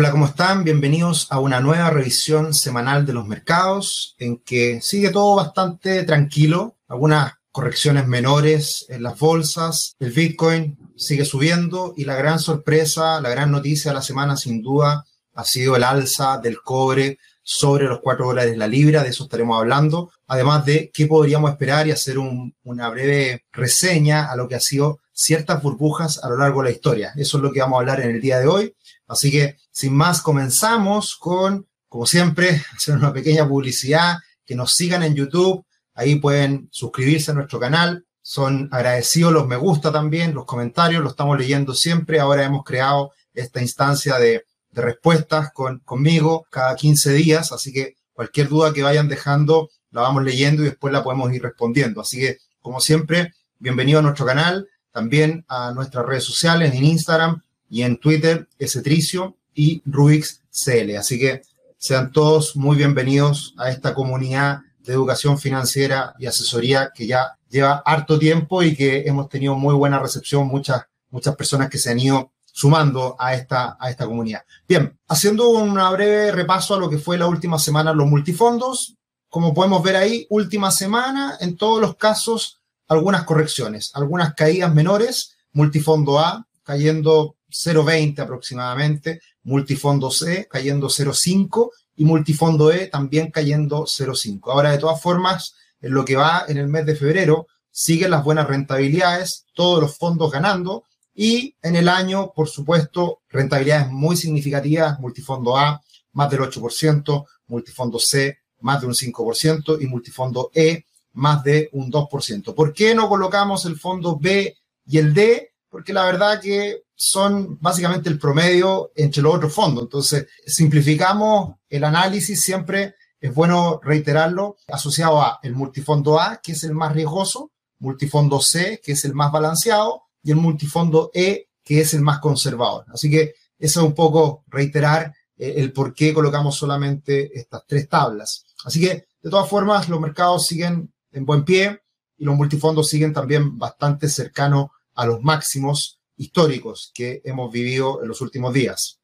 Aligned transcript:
Hola, 0.00 0.12
¿cómo 0.12 0.26
están? 0.26 0.62
Bienvenidos 0.62 1.26
a 1.28 1.40
una 1.40 1.58
nueva 1.58 1.90
revisión 1.90 2.54
semanal 2.54 3.04
de 3.04 3.12
los 3.12 3.26
mercados 3.26 4.14
en 4.20 4.36
que 4.36 4.80
sigue 4.80 5.10
todo 5.10 5.34
bastante 5.34 6.04
tranquilo, 6.04 6.76
algunas 6.86 7.32
correcciones 7.50 8.06
menores 8.06 8.86
en 8.90 9.02
las 9.02 9.18
bolsas, 9.18 9.96
el 9.98 10.12
Bitcoin 10.12 10.78
sigue 10.94 11.24
subiendo 11.24 11.94
y 11.96 12.04
la 12.04 12.14
gran 12.14 12.38
sorpresa, 12.38 13.20
la 13.20 13.28
gran 13.30 13.50
noticia 13.50 13.90
de 13.90 13.96
la 13.96 14.02
semana 14.02 14.36
sin 14.36 14.62
duda 14.62 15.04
ha 15.34 15.44
sido 15.44 15.74
el 15.74 15.82
alza 15.82 16.38
del 16.38 16.62
cobre 16.62 17.18
sobre 17.42 17.86
los 17.86 17.98
4 18.00 18.24
dólares 18.24 18.56
la 18.56 18.68
libra, 18.68 19.02
de 19.02 19.08
eso 19.08 19.24
estaremos 19.24 19.58
hablando, 19.58 20.12
además 20.28 20.64
de 20.64 20.92
qué 20.94 21.08
podríamos 21.08 21.50
esperar 21.50 21.88
y 21.88 21.90
hacer 21.90 22.18
una 22.18 22.88
breve 22.88 23.46
reseña 23.50 24.30
a 24.30 24.36
lo 24.36 24.46
que 24.46 24.54
ha 24.54 24.60
sido 24.60 25.00
ciertas 25.12 25.60
burbujas 25.60 26.22
a 26.22 26.28
lo 26.28 26.36
largo 26.36 26.62
de 26.62 26.68
la 26.68 26.74
historia. 26.76 27.12
Eso 27.16 27.38
es 27.38 27.42
lo 27.42 27.50
que 27.50 27.58
vamos 27.58 27.78
a 27.78 27.80
hablar 27.80 28.00
en 28.00 28.10
el 28.10 28.20
día 28.20 28.38
de 28.38 28.46
hoy. 28.46 28.76
Así 29.08 29.30
que, 29.30 29.56
sin 29.70 29.94
más, 29.94 30.22
comenzamos 30.22 31.16
con, 31.16 31.66
como 31.88 32.06
siempre, 32.06 32.62
hacer 32.76 32.96
una 32.96 33.12
pequeña 33.12 33.48
publicidad, 33.48 34.18
que 34.44 34.54
nos 34.54 34.74
sigan 34.74 35.02
en 35.02 35.14
YouTube, 35.14 35.64
ahí 35.94 36.16
pueden 36.16 36.68
suscribirse 36.70 37.32
a 37.32 37.34
nuestro 37.34 37.58
canal, 37.58 38.06
son 38.22 38.68
agradecidos 38.70 39.32
los 39.32 39.46
me 39.46 39.56
gusta 39.56 39.90
también, 39.90 40.34
los 40.34 40.44
comentarios, 40.44 41.02
lo 41.02 41.10
estamos 41.10 41.38
leyendo 41.38 41.74
siempre, 41.74 42.20
ahora 42.20 42.44
hemos 42.44 42.62
creado 42.62 43.12
esta 43.34 43.60
instancia 43.60 44.18
de, 44.18 44.44
respuestas 44.70 45.50
con, 45.52 45.80
conmigo 45.80 46.46
cada 46.50 46.76
15 46.76 47.12
días, 47.14 47.50
así 47.50 47.72
que 47.72 47.96
cualquier 48.12 48.48
duda 48.48 48.72
que 48.72 48.82
vayan 48.82 49.08
dejando 49.08 49.70
la 49.90 50.02
vamos 50.02 50.22
leyendo 50.22 50.62
y 50.62 50.66
después 50.66 50.92
la 50.92 51.02
podemos 51.02 51.32
ir 51.32 51.42
respondiendo. 51.42 52.00
Así 52.00 52.20
que, 52.20 52.38
como 52.60 52.80
siempre, 52.80 53.32
bienvenido 53.58 53.98
a 53.98 54.02
nuestro 54.02 54.26
canal, 54.26 54.68
también 54.92 55.44
a 55.48 55.72
nuestras 55.72 56.06
redes 56.06 56.24
sociales 56.24 56.74
en 56.74 56.84
Instagram, 56.84 57.42
y 57.68 57.82
en 57.82 57.98
Twitter 57.98 58.48
Tricio 58.82 59.36
y 59.54 59.82
Rubix 59.84 60.42
CL. 60.50 60.96
Así 60.96 61.18
que 61.18 61.42
sean 61.76 62.12
todos 62.12 62.56
muy 62.56 62.76
bienvenidos 62.76 63.54
a 63.58 63.70
esta 63.70 63.94
comunidad 63.94 64.60
de 64.80 64.92
educación 64.92 65.38
financiera 65.38 66.14
y 66.18 66.26
asesoría 66.26 66.92
que 66.94 67.06
ya 67.06 67.38
lleva 67.48 67.82
harto 67.84 68.18
tiempo 68.18 68.62
y 68.62 68.74
que 68.74 69.02
hemos 69.06 69.28
tenido 69.28 69.54
muy 69.54 69.74
buena 69.74 69.98
recepción, 69.98 70.46
muchas, 70.46 70.86
muchas 71.10 71.36
personas 71.36 71.68
que 71.68 71.78
se 71.78 71.90
han 71.90 72.00
ido 72.00 72.32
sumando 72.44 73.14
a 73.18 73.34
esta, 73.34 73.76
a 73.78 73.90
esta 73.90 74.06
comunidad. 74.06 74.42
Bien, 74.66 74.98
haciendo 75.06 75.50
un 75.50 75.74
breve 75.74 76.32
repaso 76.32 76.74
a 76.74 76.78
lo 76.78 76.90
que 76.90 76.98
fue 76.98 77.16
la 77.16 77.26
última 77.26 77.58
semana 77.58 77.92
los 77.92 78.08
multifondos, 78.08 78.96
como 79.28 79.54
podemos 79.54 79.82
ver 79.82 79.96
ahí, 79.96 80.26
última 80.30 80.70
semana, 80.70 81.36
en 81.40 81.56
todos 81.56 81.80
los 81.80 81.96
casos, 81.96 82.60
algunas 82.88 83.24
correcciones, 83.24 83.92
algunas 83.94 84.34
caídas 84.34 84.74
menores, 84.74 85.36
multifondo 85.52 86.18
A 86.18 86.46
cayendo 86.62 87.37
0,20 87.50 88.20
aproximadamente, 88.20 89.20
multifondo 89.42 90.10
C 90.10 90.46
cayendo 90.50 90.88
0,5 90.88 91.70
y 91.96 92.04
multifondo 92.04 92.72
E 92.72 92.86
también 92.86 93.30
cayendo 93.30 93.84
0,5. 93.84 94.52
Ahora, 94.52 94.70
de 94.70 94.78
todas 94.78 95.00
formas, 95.00 95.54
en 95.80 95.92
lo 95.92 96.04
que 96.04 96.16
va 96.16 96.44
en 96.48 96.58
el 96.58 96.68
mes 96.68 96.86
de 96.86 96.96
febrero, 96.96 97.46
siguen 97.70 98.10
las 98.10 98.24
buenas 98.24 98.46
rentabilidades, 98.46 99.46
todos 99.54 99.80
los 99.80 99.96
fondos 99.96 100.30
ganando 100.30 100.84
y 101.14 101.56
en 101.62 101.74
el 101.74 101.88
año, 101.88 102.32
por 102.32 102.48
supuesto, 102.48 103.22
rentabilidades 103.28 103.90
muy 103.90 104.16
significativas, 104.16 105.00
multifondo 105.00 105.56
A 105.56 105.82
más 106.12 106.30
del 106.30 106.40
8%, 106.40 107.24
multifondo 107.48 107.98
C 107.98 108.38
más 108.60 108.80
de 108.80 108.86
un 108.86 108.94
5% 108.94 109.78
y 109.80 109.86
multifondo 109.86 110.50
E 110.54 110.84
más 111.12 111.42
de 111.42 111.68
un 111.72 111.90
2%. 111.90 112.54
¿Por 112.54 112.72
qué 112.72 112.94
no 112.94 113.08
colocamos 113.08 113.64
el 113.64 113.78
fondo 113.78 114.16
B 114.16 114.56
y 114.86 114.98
el 114.98 115.14
D? 115.14 115.52
Porque 115.68 115.92
la 115.92 116.04
verdad 116.04 116.40
que 116.40 116.82
son 117.00 117.58
básicamente 117.60 118.08
el 118.08 118.18
promedio 118.18 118.90
entre 118.96 119.22
los 119.22 119.36
otros 119.36 119.54
fondos. 119.54 119.84
Entonces, 119.84 120.26
simplificamos 120.44 121.54
el 121.68 121.84
análisis 121.84 122.42
siempre, 122.42 122.96
es 123.20 123.32
bueno 123.32 123.80
reiterarlo, 123.80 124.56
asociado 124.66 125.22
a 125.22 125.38
el 125.44 125.54
multifondo 125.54 126.18
A, 126.18 126.40
que 126.42 126.52
es 126.52 126.64
el 126.64 126.74
más 126.74 126.92
riesgoso, 126.92 127.52
multifondo 127.78 128.40
C, 128.40 128.80
que 128.82 128.92
es 128.92 129.04
el 129.04 129.14
más 129.14 129.30
balanceado, 129.30 130.02
y 130.24 130.32
el 130.32 130.38
multifondo 130.38 131.12
E, 131.14 131.46
que 131.64 131.80
es 131.80 131.94
el 131.94 132.00
más 132.00 132.18
conservador. 132.18 132.84
Así 132.92 133.08
que 133.08 133.34
eso 133.58 133.80
es 133.80 133.86
un 133.86 133.94
poco 133.94 134.42
reiterar 134.48 135.14
eh, 135.36 135.54
el 135.56 135.72
por 135.72 135.94
qué 135.94 136.12
colocamos 136.12 136.56
solamente 136.56 137.30
estas 137.38 137.62
tres 137.64 137.88
tablas. 137.88 138.44
Así 138.64 138.80
que, 138.80 139.06
de 139.22 139.30
todas 139.30 139.48
formas, 139.48 139.88
los 139.88 140.00
mercados 140.00 140.46
siguen 140.46 140.92
en 141.12 141.24
buen 141.24 141.44
pie 141.44 141.80
y 142.16 142.24
los 142.24 142.34
multifondos 142.34 142.88
siguen 142.88 143.12
también 143.12 143.56
bastante 143.56 144.08
cercanos 144.08 144.70
a 144.94 145.06
los 145.06 145.22
máximos 145.22 145.97
históricos 146.18 146.90
que 146.94 147.22
hemos 147.24 147.50
vivido 147.50 148.02
en 148.02 148.08
los 148.08 148.20
últimos 148.20 148.52
días. 148.52 149.00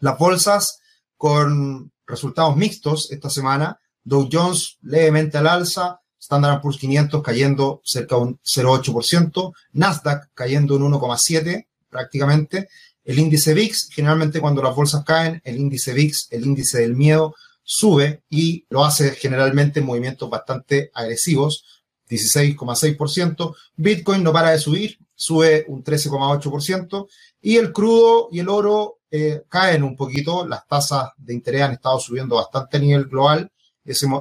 Las 0.00 0.18
bolsas 0.18 0.80
con 1.16 1.92
resultados 2.06 2.56
mixtos 2.56 3.10
esta 3.10 3.30
semana, 3.30 3.78
Dow 4.02 4.28
Jones 4.30 4.78
levemente 4.82 5.38
al 5.38 5.46
alza, 5.46 6.00
Standard 6.18 6.62
Poor's 6.62 6.78
500 6.78 7.22
cayendo 7.22 7.82
cerca 7.84 8.16
de 8.16 8.22
un 8.22 8.38
0,8%, 8.38 9.52
Nasdaq 9.72 10.30
cayendo 10.34 10.76
un 10.76 10.92
1,7% 10.92 11.66
prácticamente, 11.90 12.68
el 13.04 13.18
índice 13.18 13.52
VIX, 13.54 13.90
generalmente 13.90 14.40
cuando 14.40 14.62
las 14.62 14.74
bolsas 14.74 15.04
caen, 15.04 15.40
el 15.44 15.58
índice 15.58 15.92
VIX, 15.92 16.28
el 16.30 16.44
índice 16.44 16.80
del 16.80 16.96
miedo, 16.96 17.34
sube 17.62 18.22
y 18.28 18.66
lo 18.68 18.84
hace 18.84 19.12
generalmente 19.12 19.80
en 19.80 19.86
movimientos 19.86 20.28
bastante 20.28 20.90
agresivos, 20.94 21.64
16,6%. 22.08 23.54
Bitcoin 23.76 24.22
no 24.22 24.32
para 24.32 24.50
de 24.50 24.58
subir, 24.58 24.98
sube 25.14 25.64
un 25.68 25.82
13,8%, 25.82 27.08
y 27.40 27.56
el 27.56 27.72
crudo 27.72 28.28
y 28.32 28.40
el 28.40 28.48
oro 28.48 28.98
eh, 29.10 29.42
caen 29.48 29.82
un 29.82 29.96
poquito, 29.96 30.46
las 30.46 30.66
tasas 30.66 31.10
de 31.16 31.34
interés 31.34 31.62
han 31.62 31.72
estado 31.72 31.98
subiendo 31.98 32.36
bastante 32.36 32.76
a 32.76 32.80
nivel 32.80 33.04
global, 33.06 33.50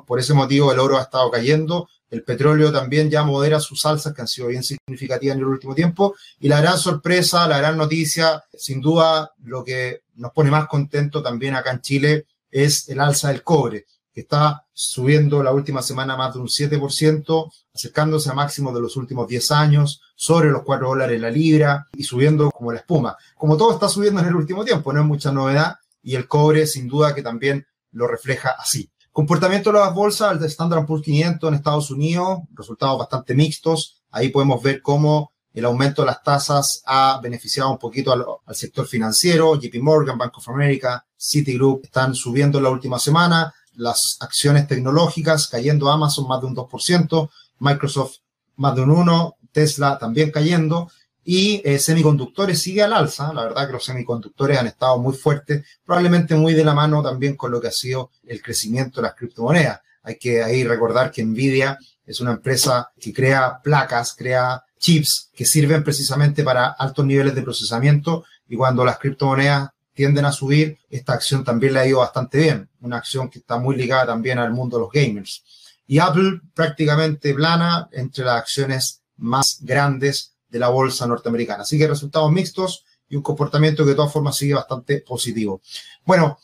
por 0.05 0.19
ese 0.19 0.33
motivo 0.33 0.71
el 0.71 0.79
oro 0.79 0.97
ha 0.97 1.03
estado 1.03 1.31
cayendo, 1.31 1.87
el 2.09 2.23
petróleo 2.23 2.71
también 2.71 3.09
ya 3.09 3.23
modera 3.23 3.59
sus 3.59 3.85
alzas 3.85 4.13
que 4.13 4.21
han 4.21 4.27
sido 4.27 4.49
bien 4.49 4.61
significativas 4.61 5.35
en 5.35 5.41
el 5.41 5.47
último 5.47 5.73
tiempo, 5.73 6.15
y 6.39 6.47
la 6.47 6.61
gran 6.61 6.77
sorpresa, 6.77 7.47
la 7.47 7.57
gran 7.57 7.77
noticia, 7.77 8.43
sin 8.53 8.81
duda 8.81 9.31
lo 9.43 9.63
que 9.63 10.01
nos 10.15 10.31
pone 10.31 10.51
más 10.51 10.67
contento 10.67 11.23
también 11.23 11.55
acá 11.55 11.71
en 11.71 11.81
Chile 11.81 12.25
es 12.51 12.87
el 12.89 12.99
alza 12.99 13.29
del 13.29 13.41
cobre 13.41 13.85
que 14.13 14.21
está 14.21 14.65
subiendo 14.71 15.41
la 15.41 15.51
última 15.51 15.81
semana 15.81 16.15
más 16.15 16.33
de 16.33 16.39
un 16.39 16.47
7%, 16.47 17.51
acercándose 17.73 18.29
a 18.29 18.33
máximo 18.33 18.71
de 18.71 18.81
los 18.81 18.95
últimos 18.95 19.27
10 19.27 19.51
años, 19.51 20.01
sobre 20.15 20.51
los 20.51 20.61
4 20.63 20.87
dólares 20.87 21.19
la 21.19 21.31
libra 21.31 21.87
y 21.93 22.03
subiendo 22.03 22.51
como 22.51 22.71
la 22.71 22.79
espuma. 22.79 23.17
Como 23.35 23.57
todo 23.57 23.73
está 23.73 23.89
subiendo 23.89 24.21
en 24.21 24.27
el 24.27 24.35
último 24.35 24.63
tiempo, 24.63 24.93
no 24.93 25.01
es 25.01 25.05
mucha 25.05 25.31
novedad 25.31 25.75
y 26.03 26.15
el 26.15 26.27
cobre 26.27 26.67
sin 26.67 26.87
duda 26.87 27.15
que 27.15 27.23
también 27.23 27.65
lo 27.91 28.07
refleja 28.07 28.55
así. 28.59 28.89
Comportamiento 29.11 29.71
de 29.71 29.79
las 29.79 29.93
bolsas, 29.93 30.31
el 30.37 30.43
Standard 30.45 30.85
Poor's 30.85 31.03
500 31.03 31.47
en 31.47 31.55
Estados 31.55 31.91
Unidos, 31.91 32.39
resultados 32.53 32.99
bastante 32.99 33.35
mixtos. 33.35 34.03
Ahí 34.11 34.29
podemos 34.29 34.61
ver 34.61 34.81
cómo 34.81 35.33
el 35.53 35.65
aumento 35.65 36.01
de 36.01 36.07
las 36.07 36.23
tasas 36.23 36.81
ha 36.85 37.19
beneficiado 37.21 37.71
un 37.71 37.77
poquito 37.77 38.11
al, 38.11 38.25
al, 38.45 38.55
sector 38.55 38.87
financiero. 38.87 39.55
JP 39.55 39.75
Morgan, 39.81 40.17
Bank 40.17 40.37
of 40.37 40.49
America, 40.49 41.05
Citigroup 41.15 41.81
están 41.83 42.15
subiendo 42.15 42.57
en 42.57 42.63
la 42.63 42.71
última 42.71 42.97
semana 42.97 43.53
las 43.75 44.17
acciones 44.19 44.67
tecnológicas 44.67 45.47
cayendo 45.47 45.89
Amazon 45.89 46.27
más 46.27 46.41
de 46.41 46.47
un 46.47 46.55
2%, 46.55 47.29
Microsoft 47.59 48.17
más 48.55 48.75
de 48.75 48.81
un 48.81 48.89
1%, 48.89 49.35
Tesla 49.51 49.97
también 49.99 50.31
cayendo 50.31 50.89
y 51.23 51.61
eh, 51.63 51.79
semiconductores 51.79 52.61
sigue 52.61 52.83
al 52.83 52.93
alza. 52.93 53.31
La 53.33 53.43
verdad 53.43 53.67
que 53.67 53.73
los 53.73 53.85
semiconductores 53.85 54.57
han 54.57 54.67
estado 54.67 54.99
muy 54.99 55.13
fuertes, 55.13 55.65
probablemente 55.85 56.35
muy 56.35 56.53
de 56.53 56.65
la 56.65 56.73
mano 56.73 57.01
también 57.01 57.35
con 57.35 57.51
lo 57.51 57.61
que 57.61 57.67
ha 57.67 57.71
sido 57.71 58.11
el 58.25 58.41
crecimiento 58.41 58.99
de 58.99 59.07
las 59.07 59.15
criptomonedas. 59.15 59.81
Hay 60.03 60.17
que 60.17 60.43
ahí 60.43 60.63
recordar 60.65 61.11
que 61.11 61.23
Nvidia 61.23 61.77
es 62.05 62.19
una 62.19 62.31
empresa 62.31 62.91
que 62.99 63.13
crea 63.13 63.61
placas, 63.63 64.13
crea 64.17 64.63
chips 64.77 65.29
que 65.33 65.45
sirven 65.45 65.83
precisamente 65.83 66.43
para 66.43 66.67
altos 66.67 67.05
niveles 67.05 67.33
de 67.33 67.41
procesamiento 67.41 68.25
y 68.49 68.57
cuando 68.57 68.83
las 68.83 68.99
criptomonedas 68.99 69.69
tienden 69.93 70.25
a 70.25 70.31
subir, 70.31 70.77
esta 70.89 71.13
acción 71.13 71.43
también 71.43 71.73
le 71.73 71.79
ha 71.79 71.87
ido 71.87 71.99
bastante 71.99 72.39
bien, 72.39 72.69
una 72.81 72.97
acción 72.97 73.29
que 73.29 73.39
está 73.39 73.57
muy 73.57 73.75
ligada 73.75 74.07
también 74.07 74.39
al 74.39 74.51
mundo 74.51 74.77
de 74.77 74.81
los 74.83 74.91
gamers. 74.91 75.43
Y 75.85 75.99
Apple 75.99 76.41
prácticamente 76.53 77.33
plana 77.33 77.89
entre 77.91 78.25
las 78.25 78.37
acciones 78.37 79.01
más 79.17 79.59
grandes 79.61 80.33
de 80.49 80.59
la 80.59 80.69
bolsa 80.69 81.05
norteamericana. 81.05 81.63
Así 81.63 81.77
que 81.77 81.87
resultados 81.87 82.31
mixtos 82.31 82.85
y 83.09 83.15
un 83.15 83.21
comportamiento 83.21 83.83
que 83.83 83.89
de 83.89 83.95
todas 83.95 84.13
formas 84.13 84.35
sigue 84.35 84.55
bastante 84.55 85.01
positivo. 85.01 85.61
Bueno, 86.05 86.39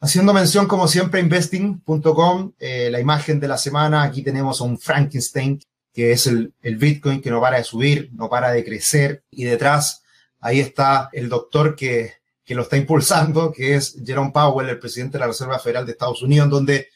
haciendo 0.00 0.34
mención 0.34 0.66
como 0.66 0.88
siempre 0.88 1.20
investing.com, 1.20 2.52
eh, 2.58 2.90
la 2.90 3.00
imagen 3.00 3.40
de 3.40 3.48
la 3.48 3.56
semana, 3.56 4.02
aquí 4.02 4.22
tenemos 4.22 4.60
a 4.60 4.64
un 4.64 4.78
Frankenstein, 4.78 5.60
que 5.92 6.12
es 6.12 6.26
el, 6.26 6.52
el 6.60 6.76
Bitcoin 6.76 7.20
que 7.20 7.30
no 7.30 7.40
para 7.40 7.58
de 7.58 7.64
subir, 7.64 8.10
no 8.12 8.28
para 8.28 8.50
de 8.50 8.64
crecer 8.64 9.24
y 9.30 9.44
detrás 9.44 10.02
ahí 10.40 10.60
está 10.60 11.08
el 11.12 11.28
doctor 11.28 11.76
que 11.76 12.21
que 12.52 12.56
lo 12.56 12.64
está 12.64 12.76
impulsando, 12.76 13.50
que 13.50 13.76
es 13.76 13.96
Jerome 14.04 14.30
Powell, 14.30 14.68
el 14.68 14.78
presidente 14.78 15.14
de 15.14 15.20
la 15.20 15.28
Reserva 15.28 15.58
Federal 15.58 15.86
de 15.86 15.92
Estados 15.92 16.20
Unidos, 16.20 16.50
donde 16.50 16.88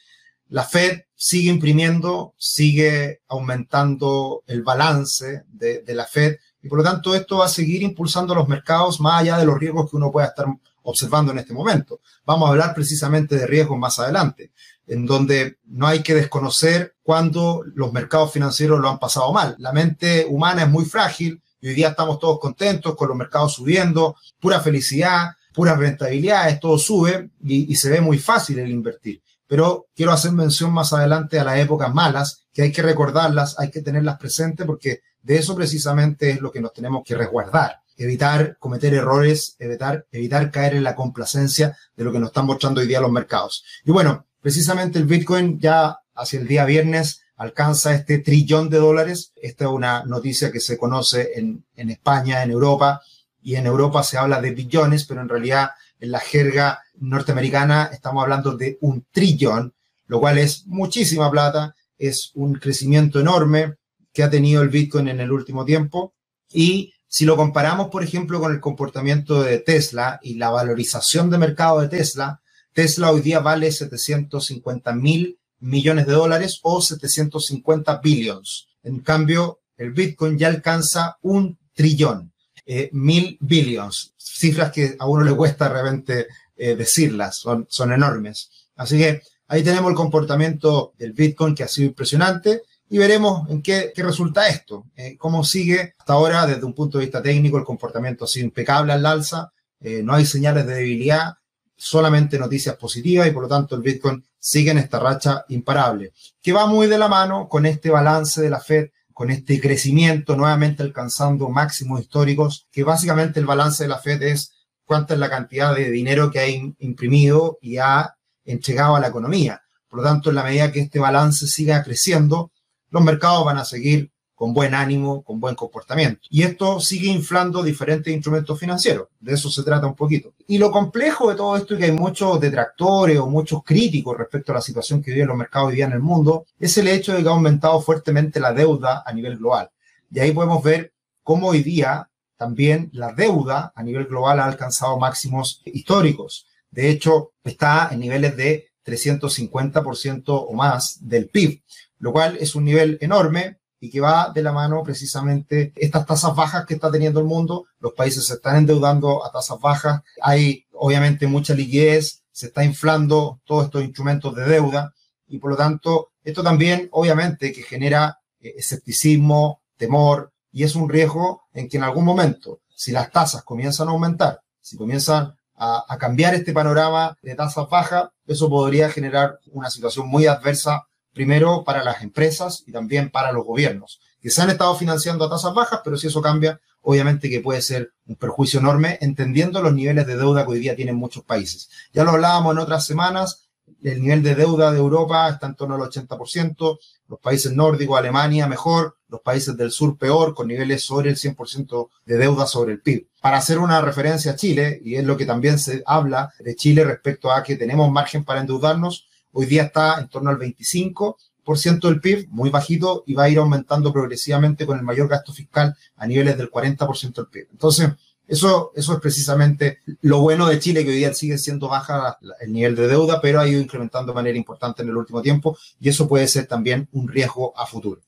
la 0.50 0.64
Fed 0.64 1.04
sigue 1.14 1.48
imprimiendo, 1.48 2.34
sigue 2.36 3.22
aumentando 3.26 4.42
el 4.48 4.62
balance 4.62 5.44
de, 5.48 5.80
de, 5.80 5.94
la 5.94 6.04
Fed 6.04 6.36
y 6.62 6.68
por 6.68 6.76
lo 6.76 6.84
tanto 6.84 7.14
esto 7.14 7.38
va 7.38 7.46
a 7.46 7.48
seguir 7.48 7.82
impulsando 7.82 8.34
los 8.34 8.46
mercados 8.46 9.00
más 9.00 9.22
allá 9.22 9.38
de 9.38 9.46
los 9.46 9.58
riesgos 9.58 9.90
que 9.90 9.96
uno 9.96 10.12
pueda 10.12 10.26
estar 10.26 10.44
observando 10.82 11.32
en 11.32 11.38
este 11.38 11.54
momento. 11.54 12.00
Vamos 12.26 12.46
a 12.46 12.50
hablar 12.50 12.74
precisamente 12.74 13.38
de 13.38 13.46
riesgos 13.46 13.78
más 13.78 13.98
adelante, 13.98 14.52
en 14.86 15.06
donde 15.06 15.56
no 15.64 15.86
hay 15.86 16.02
que 16.02 16.14
desconocer 16.14 16.96
cuando 17.02 17.62
los 17.74 17.94
mercados 17.94 18.30
financieros 18.30 18.78
lo 18.78 18.90
han 18.90 18.98
pasado 18.98 19.32
mal. 19.32 19.56
La 19.58 19.72
mente 19.72 20.26
humana 20.28 20.64
es 20.64 20.68
muy 20.68 20.84
frágil 20.84 21.40
y 21.62 21.68
hoy 21.68 21.74
día 21.74 21.88
estamos 21.88 22.18
todos 22.18 22.38
contentos 22.38 22.94
con 22.94 23.08
los 23.08 23.16
mercados 23.16 23.54
subiendo, 23.54 24.16
pura 24.38 24.60
felicidad, 24.60 25.30
puras 25.56 25.78
rentabilidades, 25.78 26.60
todo 26.60 26.78
sube 26.78 27.30
y, 27.42 27.72
y 27.72 27.74
se 27.74 27.90
ve 27.90 28.00
muy 28.00 28.18
fácil 28.18 28.58
el 28.60 28.70
invertir. 28.70 29.22
Pero 29.48 29.86
quiero 29.96 30.12
hacer 30.12 30.32
mención 30.32 30.72
más 30.72 30.92
adelante 30.92 31.40
a 31.40 31.44
las 31.44 31.58
épocas 31.58 31.92
malas, 31.92 32.44
que 32.52 32.62
hay 32.62 32.72
que 32.72 32.82
recordarlas, 32.82 33.58
hay 33.58 33.70
que 33.70 33.82
tenerlas 33.82 34.18
presentes 34.18 34.66
porque 34.66 35.00
de 35.22 35.36
eso 35.36 35.56
precisamente 35.56 36.30
es 36.30 36.40
lo 36.40 36.52
que 36.52 36.60
nos 36.60 36.72
tenemos 36.72 37.02
que 37.04 37.16
resguardar 37.16 37.80
evitar 37.96 38.56
cometer 38.58 38.94
errores, 38.94 39.56
evitar, 39.58 40.06
evitar 40.12 40.50
caer 40.50 40.74
en 40.74 40.84
la 40.84 40.94
complacencia 40.94 41.76
de 41.96 42.04
lo 42.04 42.12
que 42.12 42.18
nos 42.18 42.28
están 42.28 42.46
mostrando 42.46 42.80
hoy 42.80 42.86
día 42.86 43.00
los 43.00 43.10
mercados. 43.10 43.64
Y 43.84 43.90
bueno, 43.90 44.26
precisamente 44.40 44.98
el 44.98 45.06
Bitcoin 45.06 45.58
ya 45.58 45.98
hacia 46.14 46.40
el 46.40 46.46
día 46.46 46.64
viernes 46.64 47.22
alcanza 47.36 47.94
este 47.94 48.18
trillón 48.18 48.70
de 48.70 48.78
dólares. 48.78 49.32
Esta 49.36 49.64
es 49.64 49.70
una 49.70 50.04
noticia 50.04 50.50
que 50.50 50.60
se 50.60 50.78
conoce 50.78 51.32
en, 51.36 51.64
en 51.74 51.90
España, 51.90 52.42
en 52.42 52.50
Europa, 52.50 53.02
y 53.46 53.54
en 53.54 53.64
Europa 53.64 54.02
se 54.02 54.18
habla 54.18 54.40
de 54.40 54.50
billones, 54.50 55.04
pero 55.04 55.20
en 55.20 55.28
realidad 55.28 55.70
en 56.00 56.10
la 56.10 56.18
jerga 56.18 56.82
norteamericana 56.94 57.90
estamos 57.92 58.24
hablando 58.24 58.56
de 58.56 58.76
un 58.80 59.06
trillón, 59.12 59.72
lo 60.08 60.18
cual 60.18 60.38
es 60.38 60.66
muchísima 60.66 61.30
plata, 61.30 61.76
es 61.96 62.32
un 62.34 62.54
crecimiento 62.54 63.20
enorme 63.20 63.76
que 64.12 64.24
ha 64.24 64.30
tenido 64.30 64.62
el 64.62 64.68
Bitcoin 64.68 65.06
en 65.06 65.20
el 65.20 65.30
último 65.30 65.64
tiempo 65.64 66.12
y 66.52 66.92
si 67.06 67.24
lo 67.24 67.36
comparamos, 67.36 67.88
por 67.88 68.02
ejemplo, 68.02 68.40
con 68.40 68.52
el 68.52 68.58
comportamiento 68.58 69.44
de 69.44 69.60
Tesla 69.60 70.18
y 70.24 70.34
la 70.34 70.50
valorización 70.50 71.30
de 71.30 71.38
mercado 71.38 71.80
de 71.80 71.88
Tesla, 71.88 72.40
Tesla 72.72 73.12
hoy 73.12 73.20
día 73.20 73.38
vale 73.38 73.70
750 73.70 74.92
mil 74.92 75.38
millones 75.60 76.08
de 76.08 76.14
dólares 76.14 76.58
o 76.64 76.82
750 76.82 77.98
billions. 77.98 78.66
En 78.82 78.98
cambio, 78.98 79.60
el 79.76 79.92
Bitcoin 79.92 80.36
ya 80.36 80.48
alcanza 80.48 81.18
un 81.22 81.60
trillón, 81.74 82.32
eh, 82.66 82.90
mil 82.92 83.38
billions, 83.40 84.12
cifras 84.16 84.72
que 84.72 84.96
a 84.98 85.06
uno 85.06 85.24
le 85.24 85.34
cuesta 85.34 85.68
de 85.68 85.82
repente 85.82 86.26
eh, 86.56 86.74
decirlas, 86.74 87.38
son, 87.38 87.66
son 87.68 87.92
enormes. 87.92 88.50
Así 88.76 88.98
que 88.98 89.22
ahí 89.48 89.62
tenemos 89.62 89.90
el 89.90 89.96
comportamiento 89.96 90.92
del 90.98 91.12
Bitcoin 91.12 91.54
que 91.54 91.62
ha 91.62 91.68
sido 91.68 91.88
impresionante 91.88 92.62
y 92.88 92.98
veremos 92.98 93.48
en 93.50 93.62
qué, 93.62 93.92
qué 93.94 94.02
resulta 94.02 94.48
esto, 94.48 94.86
eh, 94.96 95.16
cómo 95.18 95.44
sigue 95.44 95.94
hasta 95.98 96.12
ahora 96.12 96.46
desde 96.46 96.64
un 96.64 96.72
punto 96.72 96.98
de 96.98 97.04
vista 97.04 97.22
técnico 97.22 97.58
el 97.58 97.64
comportamiento 97.64 98.24
ha 98.24 98.28
sido 98.28 98.46
impecable 98.46 98.92
al 98.92 99.04
alza, 99.04 99.52
eh, 99.80 100.02
no 100.02 100.14
hay 100.14 100.24
señales 100.24 100.66
de 100.66 100.74
debilidad, 100.76 101.34
solamente 101.76 102.38
noticias 102.38 102.76
positivas 102.76 103.26
y 103.26 103.32
por 103.32 103.42
lo 103.42 103.48
tanto 103.48 103.74
el 103.74 103.82
Bitcoin 103.82 104.24
sigue 104.38 104.70
en 104.70 104.78
esta 104.78 104.98
racha 104.98 105.44
imparable, 105.48 106.12
que 106.40 106.52
va 106.52 106.66
muy 106.66 106.86
de 106.86 106.98
la 106.98 107.08
mano 107.08 107.48
con 107.48 107.66
este 107.66 107.90
balance 107.90 108.40
de 108.40 108.50
la 108.50 108.60
Fed, 108.60 108.90
con 109.16 109.30
este 109.30 109.62
crecimiento 109.62 110.36
nuevamente 110.36 110.82
alcanzando 110.82 111.48
máximos 111.48 112.02
históricos, 112.02 112.68
que 112.70 112.84
básicamente 112.84 113.40
el 113.40 113.46
balance 113.46 113.82
de 113.82 113.88
la 113.88 113.98
Fed 113.98 114.22
es 114.22 114.52
cuánta 114.84 115.14
es 115.14 115.20
la 115.20 115.30
cantidad 115.30 115.74
de 115.74 115.90
dinero 115.90 116.30
que 116.30 116.38
ha 116.38 116.46
imprimido 116.46 117.56
y 117.62 117.78
ha 117.78 118.14
entregado 118.44 118.94
a 118.94 119.00
la 119.00 119.06
economía. 119.06 119.62
Por 119.88 120.00
lo 120.00 120.04
tanto, 120.04 120.28
en 120.28 120.36
la 120.36 120.42
medida 120.42 120.70
que 120.70 120.80
este 120.80 120.98
balance 120.98 121.46
siga 121.46 121.82
creciendo, 121.82 122.52
los 122.90 123.02
mercados 123.02 123.42
van 123.46 123.56
a 123.56 123.64
seguir 123.64 124.12
con 124.36 124.52
buen 124.52 124.74
ánimo, 124.74 125.22
con 125.24 125.40
buen 125.40 125.54
comportamiento. 125.54 126.20
Y 126.30 126.42
esto 126.42 126.78
sigue 126.78 127.08
inflando 127.08 127.62
diferentes 127.62 128.14
instrumentos 128.14 128.60
financieros. 128.60 129.08
De 129.18 129.32
eso 129.32 129.50
se 129.50 129.64
trata 129.64 129.86
un 129.86 129.96
poquito. 129.96 130.34
Y 130.46 130.58
lo 130.58 130.70
complejo 130.70 131.30
de 131.30 131.36
todo 131.36 131.56
esto 131.56 131.74
es 131.74 131.80
que 131.80 131.86
hay 131.86 131.92
muchos 131.92 132.38
detractores 132.38 133.18
o 133.18 133.28
muchos 133.28 133.64
críticos 133.64 134.16
respecto 134.16 134.52
a 134.52 134.56
la 134.56 134.60
situación 134.60 135.02
que 135.02 135.10
viven 135.10 135.28
los 135.28 135.36
mercados 135.36 135.70
hoy 135.70 135.76
día 135.76 135.86
en 135.86 135.92
el 135.92 136.00
mundo, 136.00 136.44
es 136.60 136.76
el 136.78 136.86
hecho 136.86 137.14
de 137.14 137.22
que 137.22 137.28
ha 137.28 137.32
aumentado 137.32 137.80
fuertemente 137.80 138.38
la 138.38 138.52
deuda 138.52 139.02
a 139.04 139.12
nivel 139.12 139.38
global. 139.38 139.70
Y 140.12 140.20
ahí 140.20 140.32
podemos 140.32 140.62
ver 140.62 140.92
cómo 141.22 141.48
hoy 141.48 141.62
día 141.62 142.08
también 142.36 142.90
la 142.92 143.14
deuda 143.14 143.72
a 143.74 143.82
nivel 143.82 144.04
global 144.04 144.38
ha 144.38 144.44
alcanzado 144.44 144.98
máximos 144.98 145.62
históricos. 145.64 146.46
De 146.70 146.90
hecho, 146.90 147.32
está 147.42 147.88
en 147.90 148.00
niveles 148.00 148.36
de 148.36 148.68
350% 148.84 150.22
o 150.26 150.52
más 150.52 150.98
del 151.00 151.28
PIB 151.28 151.62
lo 151.98 152.12
cual 152.12 152.36
es 152.38 152.54
un 152.54 152.64
nivel 152.64 152.98
enorme 153.00 153.58
y 153.86 153.90
que 153.90 154.00
va 154.00 154.32
de 154.34 154.42
la 154.42 154.50
mano 154.50 154.82
precisamente 154.82 155.72
estas 155.76 156.04
tasas 156.04 156.34
bajas 156.34 156.66
que 156.66 156.74
está 156.74 156.90
teniendo 156.90 157.20
el 157.20 157.26
mundo. 157.26 157.66
Los 157.78 157.92
países 157.92 158.26
se 158.26 158.34
están 158.34 158.56
endeudando 158.56 159.24
a 159.24 159.30
tasas 159.30 159.60
bajas, 159.60 160.02
hay 160.20 160.66
obviamente 160.72 161.28
mucha 161.28 161.54
liquidez, 161.54 162.24
se 162.32 162.46
está 162.46 162.64
inflando 162.64 163.40
todos 163.44 163.66
estos 163.66 163.84
instrumentos 163.84 164.34
de 164.34 164.44
deuda. 164.44 164.92
Y 165.28 165.38
por 165.38 165.52
lo 165.52 165.56
tanto 165.56 166.08
esto 166.24 166.42
también 166.42 166.88
obviamente 166.90 167.52
que 167.52 167.62
genera 167.62 168.18
eh, 168.40 168.54
escepticismo, 168.56 169.62
temor. 169.76 170.32
Y 170.50 170.64
es 170.64 170.74
un 170.74 170.88
riesgo 170.88 171.42
en 171.54 171.68
que 171.68 171.76
en 171.76 171.84
algún 171.84 172.04
momento, 172.04 172.58
si 172.74 172.90
las 172.90 173.12
tasas 173.12 173.44
comienzan 173.44 173.86
a 173.86 173.92
aumentar, 173.92 174.40
si 174.60 174.76
comienzan 174.76 175.36
a, 175.54 175.84
a 175.88 175.96
cambiar 175.96 176.34
este 176.34 176.52
panorama 176.52 177.16
de 177.22 177.36
tasas 177.36 177.68
bajas, 177.70 178.08
eso 178.26 178.50
podría 178.50 178.90
generar 178.90 179.38
una 179.52 179.70
situación 179.70 180.08
muy 180.08 180.26
adversa 180.26 180.88
primero 181.16 181.64
para 181.64 181.82
las 181.82 182.02
empresas 182.02 182.62
y 182.66 182.72
también 182.72 183.10
para 183.10 183.32
los 183.32 183.46
gobiernos, 183.46 184.00
que 184.20 184.28
se 184.28 184.42
han 184.42 184.50
estado 184.50 184.76
financiando 184.76 185.24
a 185.24 185.30
tasas 185.30 185.54
bajas, 185.54 185.80
pero 185.82 185.96
si 185.96 186.08
eso 186.08 186.20
cambia, 186.20 186.60
obviamente 186.82 187.30
que 187.30 187.40
puede 187.40 187.62
ser 187.62 187.94
un 188.04 188.16
perjuicio 188.16 188.60
enorme, 188.60 188.98
entendiendo 189.00 189.62
los 189.62 189.72
niveles 189.72 190.06
de 190.06 190.18
deuda 190.18 190.44
que 190.44 190.52
hoy 190.52 190.58
día 190.58 190.76
tienen 190.76 190.96
muchos 190.96 191.24
países. 191.24 191.70
Ya 191.94 192.04
lo 192.04 192.10
hablábamos 192.10 192.52
en 192.52 192.58
otras 192.58 192.84
semanas, 192.84 193.48
el 193.82 194.02
nivel 194.02 194.22
de 194.22 194.34
deuda 194.34 194.70
de 194.70 194.78
Europa 194.78 195.26
está 195.30 195.46
en 195.46 195.54
torno 195.54 195.76
al 195.76 195.80
80%, 195.80 196.78
los 197.08 197.18
países 197.18 197.50
nórdicos, 197.50 197.98
Alemania 197.98 198.46
mejor, 198.46 198.98
los 199.08 199.22
países 199.22 199.56
del 199.56 199.70
sur 199.70 199.96
peor, 199.96 200.34
con 200.34 200.48
niveles 200.48 200.82
sobre 200.82 201.08
el 201.08 201.16
100% 201.16 201.88
de 202.04 202.18
deuda 202.18 202.46
sobre 202.46 202.72
el 202.74 202.82
PIB. 202.82 203.08
Para 203.22 203.38
hacer 203.38 203.58
una 203.58 203.80
referencia 203.80 204.32
a 204.32 204.36
Chile, 204.36 204.82
y 204.84 204.96
es 204.96 205.04
lo 205.04 205.16
que 205.16 205.24
también 205.24 205.58
se 205.58 205.82
habla 205.86 206.34
de 206.40 206.54
Chile 206.56 206.84
respecto 206.84 207.32
a 207.32 207.42
que 207.42 207.56
tenemos 207.56 207.90
margen 207.90 208.22
para 208.22 208.40
endeudarnos, 208.40 209.08
Hoy 209.38 209.44
día 209.44 209.64
está 209.64 210.00
en 210.00 210.08
torno 210.08 210.30
al 210.30 210.38
25% 210.38 211.80
del 211.82 212.00
PIB, 212.00 212.28
muy 212.30 212.48
bajito, 212.48 213.04
y 213.06 213.12
va 213.12 213.24
a 213.24 213.28
ir 213.28 213.36
aumentando 213.36 213.92
progresivamente 213.92 214.64
con 214.64 214.78
el 214.78 214.82
mayor 214.82 215.08
gasto 215.08 215.30
fiscal 215.30 215.76
a 215.94 216.06
niveles 216.06 216.38
del 216.38 216.50
40% 216.50 217.12
del 217.12 217.26
PIB. 217.26 217.48
Entonces, 217.52 217.90
eso, 218.26 218.72
eso 218.74 218.94
es 218.94 219.00
precisamente 219.00 219.80
lo 220.00 220.22
bueno 220.22 220.46
de 220.46 220.58
Chile, 220.58 220.84
que 220.84 220.90
hoy 220.90 220.96
día 220.96 221.12
sigue 221.12 221.36
siendo 221.36 221.68
baja 221.68 222.16
el 222.40 222.50
nivel 222.50 222.74
de 222.76 222.88
deuda, 222.88 223.20
pero 223.20 223.38
ha 223.38 223.46
ido 223.46 223.60
incrementando 223.60 224.12
de 224.12 224.16
manera 224.16 224.38
importante 224.38 224.82
en 224.82 224.88
el 224.88 224.96
último 224.96 225.20
tiempo 225.20 225.58
y 225.78 225.90
eso 225.90 226.08
puede 226.08 226.26
ser 226.28 226.46
también 226.46 226.88
un 226.92 227.06
riesgo 227.06 227.52
a 227.58 227.66
futuro. 227.66 228.00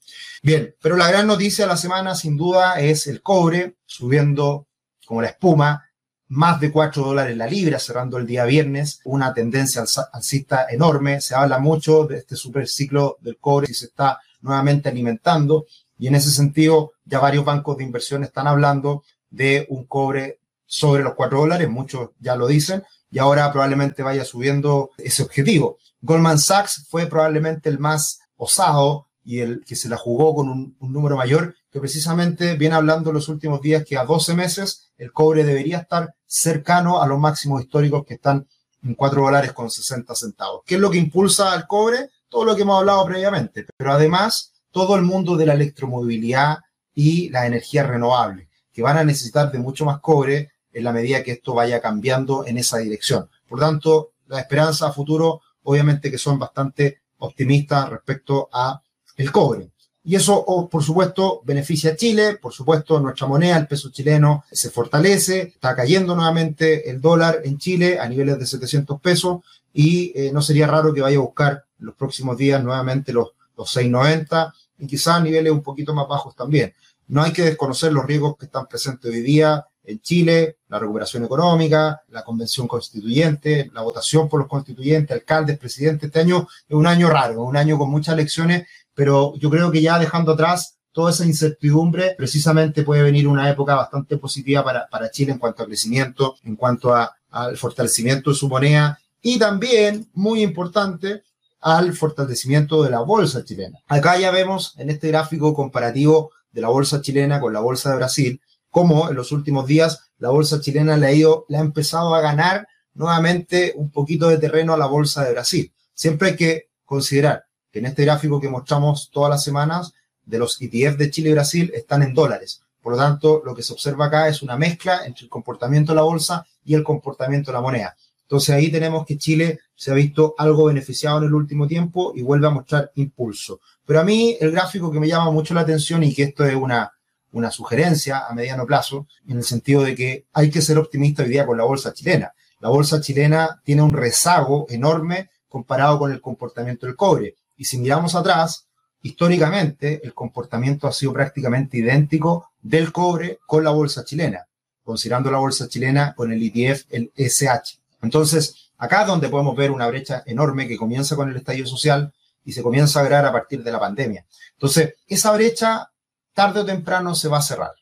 Bien, 0.42 0.74
pero 0.80 0.96
la 0.96 1.08
gran 1.08 1.26
noticia 1.26 1.66
de 1.66 1.68
la 1.68 1.76
semana 1.76 2.14
sin 2.14 2.38
duda 2.38 2.80
es 2.80 3.06
el 3.06 3.20
cobre 3.20 3.76
subiendo 3.84 4.66
como 5.04 5.20
la 5.20 5.28
espuma 5.28 5.87
más 6.28 6.60
de 6.60 6.70
4 6.70 7.02
dólares 7.02 7.36
la 7.36 7.46
libra 7.46 7.78
cerrando 7.78 8.18
el 8.18 8.26
día 8.26 8.44
viernes, 8.44 9.00
una 9.04 9.32
tendencia 9.32 9.84
alcista 10.12 10.66
enorme, 10.68 11.20
se 11.20 11.34
habla 11.34 11.58
mucho 11.58 12.04
de 12.04 12.18
este 12.18 12.36
superciclo 12.36 13.16
del 13.20 13.38
cobre 13.38 13.68
y 13.70 13.74
se 13.74 13.86
está 13.86 14.20
nuevamente 14.40 14.88
alimentando 14.88 15.66
y 15.98 16.06
en 16.06 16.14
ese 16.14 16.30
sentido 16.30 16.92
ya 17.04 17.18
varios 17.18 17.44
bancos 17.44 17.76
de 17.78 17.84
inversión 17.84 18.24
están 18.24 18.46
hablando 18.46 19.02
de 19.30 19.66
un 19.70 19.86
cobre 19.86 20.40
sobre 20.66 21.02
los 21.02 21.14
4 21.14 21.38
dólares, 21.40 21.68
muchos 21.68 22.10
ya 22.20 22.36
lo 22.36 22.46
dicen, 22.46 22.84
y 23.10 23.18
ahora 23.18 23.50
probablemente 23.50 24.02
vaya 24.02 24.24
subiendo 24.24 24.90
ese 24.98 25.22
objetivo. 25.22 25.78
Goldman 26.02 26.38
Sachs 26.38 26.86
fue 26.88 27.06
probablemente 27.06 27.70
el 27.70 27.78
más 27.78 28.20
osado 28.36 29.08
y 29.24 29.40
el 29.40 29.64
que 29.64 29.76
se 29.76 29.88
la 29.88 29.96
jugó 29.96 30.34
con 30.34 30.48
un, 30.48 30.76
un 30.78 30.92
número 30.92 31.16
mayor, 31.16 31.54
que 31.70 31.80
precisamente 31.80 32.54
viene 32.54 32.74
hablando 32.74 33.12
los 33.12 33.28
últimos 33.28 33.60
días 33.60 33.84
que 33.84 33.96
a 33.96 34.04
12 34.04 34.34
meses 34.34 34.90
el 34.98 35.12
cobre 35.12 35.44
debería 35.44 35.78
estar 35.78 36.14
cercano 36.28 37.02
a 37.02 37.06
los 37.08 37.18
máximos 37.18 37.62
históricos 37.62 38.04
que 38.06 38.14
están 38.14 38.46
en 38.84 38.94
4 38.94 39.22
dólares 39.22 39.52
con 39.52 39.70
60 39.70 40.14
centavos. 40.14 40.62
¿Qué 40.64 40.76
es 40.76 40.80
lo 40.80 40.90
que 40.90 40.98
impulsa 40.98 41.52
al 41.52 41.66
cobre? 41.66 42.10
Todo 42.28 42.44
lo 42.44 42.54
que 42.54 42.62
hemos 42.62 42.78
hablado 42.78 43.04
previamente, 43.06 43.66
pero 43.76 43.92
además 43.92 44.52
todo 44.70 44.94
el 44.94 45.02
mundo 45.02 45.36
de 45.36 45.46
la 45.46 45.54
electromovilidad 45.54 46.58
y 46.94 47.30
la 47.30 47.46
energía 47.46 47.84
renovable, 47.84 48.48
que 48.72 48.82
van 48.82 48.98
a 48.98 49.04
necesitar 49.04 49.50
de 49.50 49.58
mucho 49.58 49.84
más 49.84 50.00
cobre 50.00 50.52
en 50.72 50.84
la 50.84 50.92
medida 50.92 51.22
que 51.22 51.32
esto 51.32 51.54
vaya 51.54 51.80
cambiando 51.80 52.46
en 52.46 52.58
esa 52.58 52.78
dirección. 52.78 53.28
Por 53.48 53.58
tanto, 53.58 54.12
la 54.26 54.40
esperanza 54.40 54.88
a 54.88 54.92
futuro, 54.92 55.40
obviamente 55.62 56.10
que 56.10 56.18
son 56.18 56.38
bastante 56.38 57.00
optimistas 57.16 57.88
respecto 57.88 58.48
a 58.52 58.80
el 59.16 59.32
cobre. 59.32 59.72
Y 60.08 60.16
eso, 60.16 60.42
por 60.70 60.82
supuesto, 60.82 61.42
beneficia 61.44 61.90
a 61.92 61.96
Chile, 61.96 62.38
por 62.40 62.54
supuesto, 62.54 62.98
nuestra 62.98 63.26
moneda, 63.26 63.58
el 63.58 63.66
peso 63.66 63.90
chileno, 63.90 64.42
se 64.50 64.70
fortalece, 64.70 65.40
está 65.42 65.76
cayendo 65.76 66.16
nuevamente 66.16 66.88
el 66.88 66.98
dólar 66.98 67.42
en 67.44 67.58
Chile 67.58 67.98
a 68.00 68.08
niveles 68.08 68.38
de 68.38 68.46
700 68.46 69.02
pesos 69.02 69.40
y 69.70 70.18
eh, 70.18 70.30
no 70.32 70.40
sería 70.40 70.66
raro 70.66 70.94
que 70.94 71.02
vaya 71.02 71.18
a 71.18 71.20
buscar 71.20 71.62
en 71.78 71.84
los 71.84 71.94
próximos 71.94 72.38
días 72.38 72.64
nuevamente 72.64 73.12
los, 73.12 73.32
los 73.54 73.76
6,90 73.76 74.50
y 74.78 74.86
quizás 74.86 75.16
a 75.16 75.20
niveles 75.20 75.52
un 75.52 75.62
poquito 75.62 75.92
más 75.92 76.08
bajos 76.08 76.34
también. 76.34 76.72
No 77.08 77.22
hay 77.22 77.34
que 77.34 77.42
desconocer 77.42 77.92
los 77.92 78.06
riesgos 78.06 78.38
que 78.38 78.46
están 78.46 78.66
presentes 78.66 79.10
hoy 79.10 79.20
día 79.20 79.66
en 79.84 80.00
Chile, 80.00 80.56
la 80.68 80.78
recuperación 80.78 81.24
económica, 81.24 82.02
la 82.08 82.24
convención 82.24 82.66
constituyente, 82.66 83.70
la 83.74 83.82
votación 83.82 84.26
por 84.26 84.40
los 84.40 84.48
constituyentes, 84.48 85.14
alcaldes, 85.14 85.58
presidentes. 85.58 86.06
Este 86.06 86.20
año 86.20 86.48
es 86.66 86.74
un 86.74 86.86
año 86.86 87.10
raro, 87.10 87.42
un 87.42 87.58
año 87.58 87.76
con 87.76 87.90
muchas 87.90 88.14
elecciones, 88.14 88.66
pero 88.98 89.36
yo 89.36 89.48
creo 89.48 89.70
que 89.70 89.80
ya 89.80 89.96
dejando 89.96 90.32
atrás 90.32 90.76
toda 90.90 91.12
esa 91.12 91.24
incertidumbre, 91.24 92.16
precisamente 92.18 92.82
puede 92.82 93.04
venir 93.04 93.28
una 93.28 93.48
época 93.48 93.76
bastante 93.76 94.16
positiva 94.16 94.64
para, 94.64 94.88
para 94.88 95.08
Chile 95.08 95.30
en 95.30 95.38
cuanto 95.38 95.62
a 95.62 95.66
crecimiento, 95.66 96.34
en 96.42 96.56
cuanto 96.56 96.92
al 96.92 97.56
fortalecimiento 97.56 98.30
de 98.30 98.36
su 98.36 98.48
moneda 98.48 98.98
y 99.22 99.38
también, 99.38 100.10
muy 100.14 100.42
importante, 100.42 101.22
al 101.60 101.92
fortalecimiento 101.92 102.82
de 102.82 102.90
la 102.90 102.98
bolsa 102.98 103.44
chilena. 103.44 103.78
Acá 103.86 104.18
ya 104.18 104.32
vemos 104.32 104.74
en 104.78 104.90
este 104.90 105.06
gráfico 105.06 105.54
comparativo 105.54 106.32
de 106.50 106.60
la 106.60 106.68
bolsa 106.68 107.00
chilena 107.00 107.40
con 107.40 107.52
la 107.52 107.60
bolsa 107.60 107.90
de 107.90 107.98
Brasil, 107.98 108.40
cómo 108.68 109.10
en 109.10 109.14
los 109.14 109.30
últimos 109.30 109.68
días 109.68 110.10
la 110.18 110.30
bolsa 110.30 110.60
chilena 110.60 110.96
le 110.96 111.06
ha, 111.06 111.12
ido, 111.12 111.46
le 111.48 111.58
ha 111.58 111.60
empezado 111.60 112.16
a 112.16 112.20
ganar 112.20 112.66
nuevamente 112.94 113.74
un 113.76 113.92
poquito 113.92 114.28
de 114.28 114.38
terreno 114.38 114.74
a 114.74 114.76
la 114.76 114.86
bolsa 114.86 115.22
de 115.22 115.30
Brasil. 115.30 115.72
Siempre 115.94 116.30
hay 116.30 116.36
que 116.36 116.70
considerar 116.84 117.47
en 117.78 117.86
este 117.86 118.04
gráfico 118.04 118.40
que 118.40 118.48
mostramos 118.48 119.10
todas 119.10 119.30
las 119.30 119.44
semanas 119.44 119.92
de 120.24 120.38
los 120.38 120.60
ETF 120.60 120.96
de 120.96 121.10
Chile 121.10 121.30
y 121.30 121.32
Brasil 121.32 121.72
están 121.74 122.02
en 122.02 122.14
dólares. 122.14 122.62
Por 122.82 122.92
lo 122.92 122.98
tanto, 122.98 123.42
lo 123.44 123.54
que 123.54 123.62
se 123.62 123.72
observa 123.72 124.06
acá 124.06 124.28
es 124.28 124.42
una 124.42 124.56
mezcla 124.56 125.04
entre 125.04 125.24
el 125.24 125.30
comportamiento 125.30 125.92
de 125.92 125.96
la 125.96 126.02
bolsa 126.02 126.46
y 126.64 126.74
el 126.74 126.84
comportamiento 126.84 127.50
de 127.50 127.54
la 127.54 127.62
moneda. 127.62 127.96
Entonces 128.22 128.54
ahí 128.54 128.70
tenemos 128.70 129.06
que 129.06 129.16
Chile 129.16 129.58
se 129.74 129.90
ha 129.90 129.94
visto 129.94 130.34
algo 130.36 130.66
beneficiado 130.66 131.18
en 131.18 131.24
el 131.24 131.34
último 131.34 131.66
tiempo 131.66 132.12
y 132.14 132.20
vuelve 132.20 132.46
a 132.46 132.50
mostrar 132.50 132.92
impulso. 132.96 133.60
Pero 133.86 134.00
a 134.00 134.04
mí 134.04 134.36
el 134.38 134.52
gráfico 134.52 134.92
que 134.92 135.00
me 135.00 135.08
llama 135.08 135.30
mucho 135.30 135.54
la 135.54 135.62
atención 135.62 136.02
y 136.04 136.14
que 136.14 136.24
esto 136.24 136.44
es 136.44 136.54
una, 136.54 136.92
una 137.32 137.50
sugerencia 137.50 138.26
a 138.26 138.34
mediano 138.34 138.66
plazo, 138.66 139.06
en 139.26 139.38
el 139.38 139.44
sentido 139.44 139.82
de 139.82 139.94
que 139.94 140.26
hay 140.34 140.50
que 140.50 140.60
ser 140.60 140.76
optimista 140.76 141.22
hoy 141.22 141.30
día 141.30 141.46
con 141.46 141.56
la 141.56 141.64
bolsa 141.64 141.94
chilena. 141.94 142.34
La 142.60 142.68
bolsa 142.68 143.00
chilena 143.00 143.62
tiene 143.64 143.80
un 143.80 143.92
rezago 143.92 144.66
enorme 144.68 145.30
comparado 145.48 145.98
con 145.98 146.12
el 146.12 146.20
comportamiento 146.20 146.84
del 146.84 146.96
cobre. 146.96 147.36
Y 147.58 147.64
si 147.64 147.76
miramos 147.76 148.14
atrás, 148.14 148.68
históricamente 149.02 150.00
el 150.02 150.14
comportamiento 150.14 150.86
ha 150.86 150.92
sido 150.92 151.12
prácticamente 151.12 151.76
idéntico 151.76 152.50
del 152.62 152.92
cobre 152.92 153.40
con 153.46 153.64
la 153.64 153.70
bolsa 153.70 154.04
chilena, 154.04 154.46
considerando 154.82 155.30
la 155.30 155.38
bolsa 155.38 155.68
chilena 155.68 156.14
con 156.14 156.32
el 156.32 156.40
ETF, 156.42 156.84
el 156.88 157.12
SH. 157.16 157.80
Entonces, 158.00 158.70
acá 158.78 159.02
es 159.02 159.08
donde 159.08 159.28
podemos 159.28 159.56
ver 159.56 159.72
una 159.72 159.88
brecha 159.88 160.22
enorme 160.24 160.68
que 160.68 160.76
comienza 160.76 161.16
con 161.16 161.28
el 161.28 161.36
estallido 161.36 161.66
social 161.66 162.14
y 162.44 162.52
se 162.52 162.62
comienza 162.62 163.00
a 163.00 163.02
agregar 163.02 163.26
a 163.26 163.32
partir 163.32 163.62
de 163.62 163.72
la 163.72 163.80
pandemia. 163.80 164.24
Entonces, 164.52 164.94
esa 165.06 165.32
brecha 165.32 165.90
tarde 166.32 166.60
o 166.60 166.64
temprano 166.64 167.16
se 167.16 167.28
va 167.28 167.38
a 167.38 167.42
cerrar. 167.42 167.72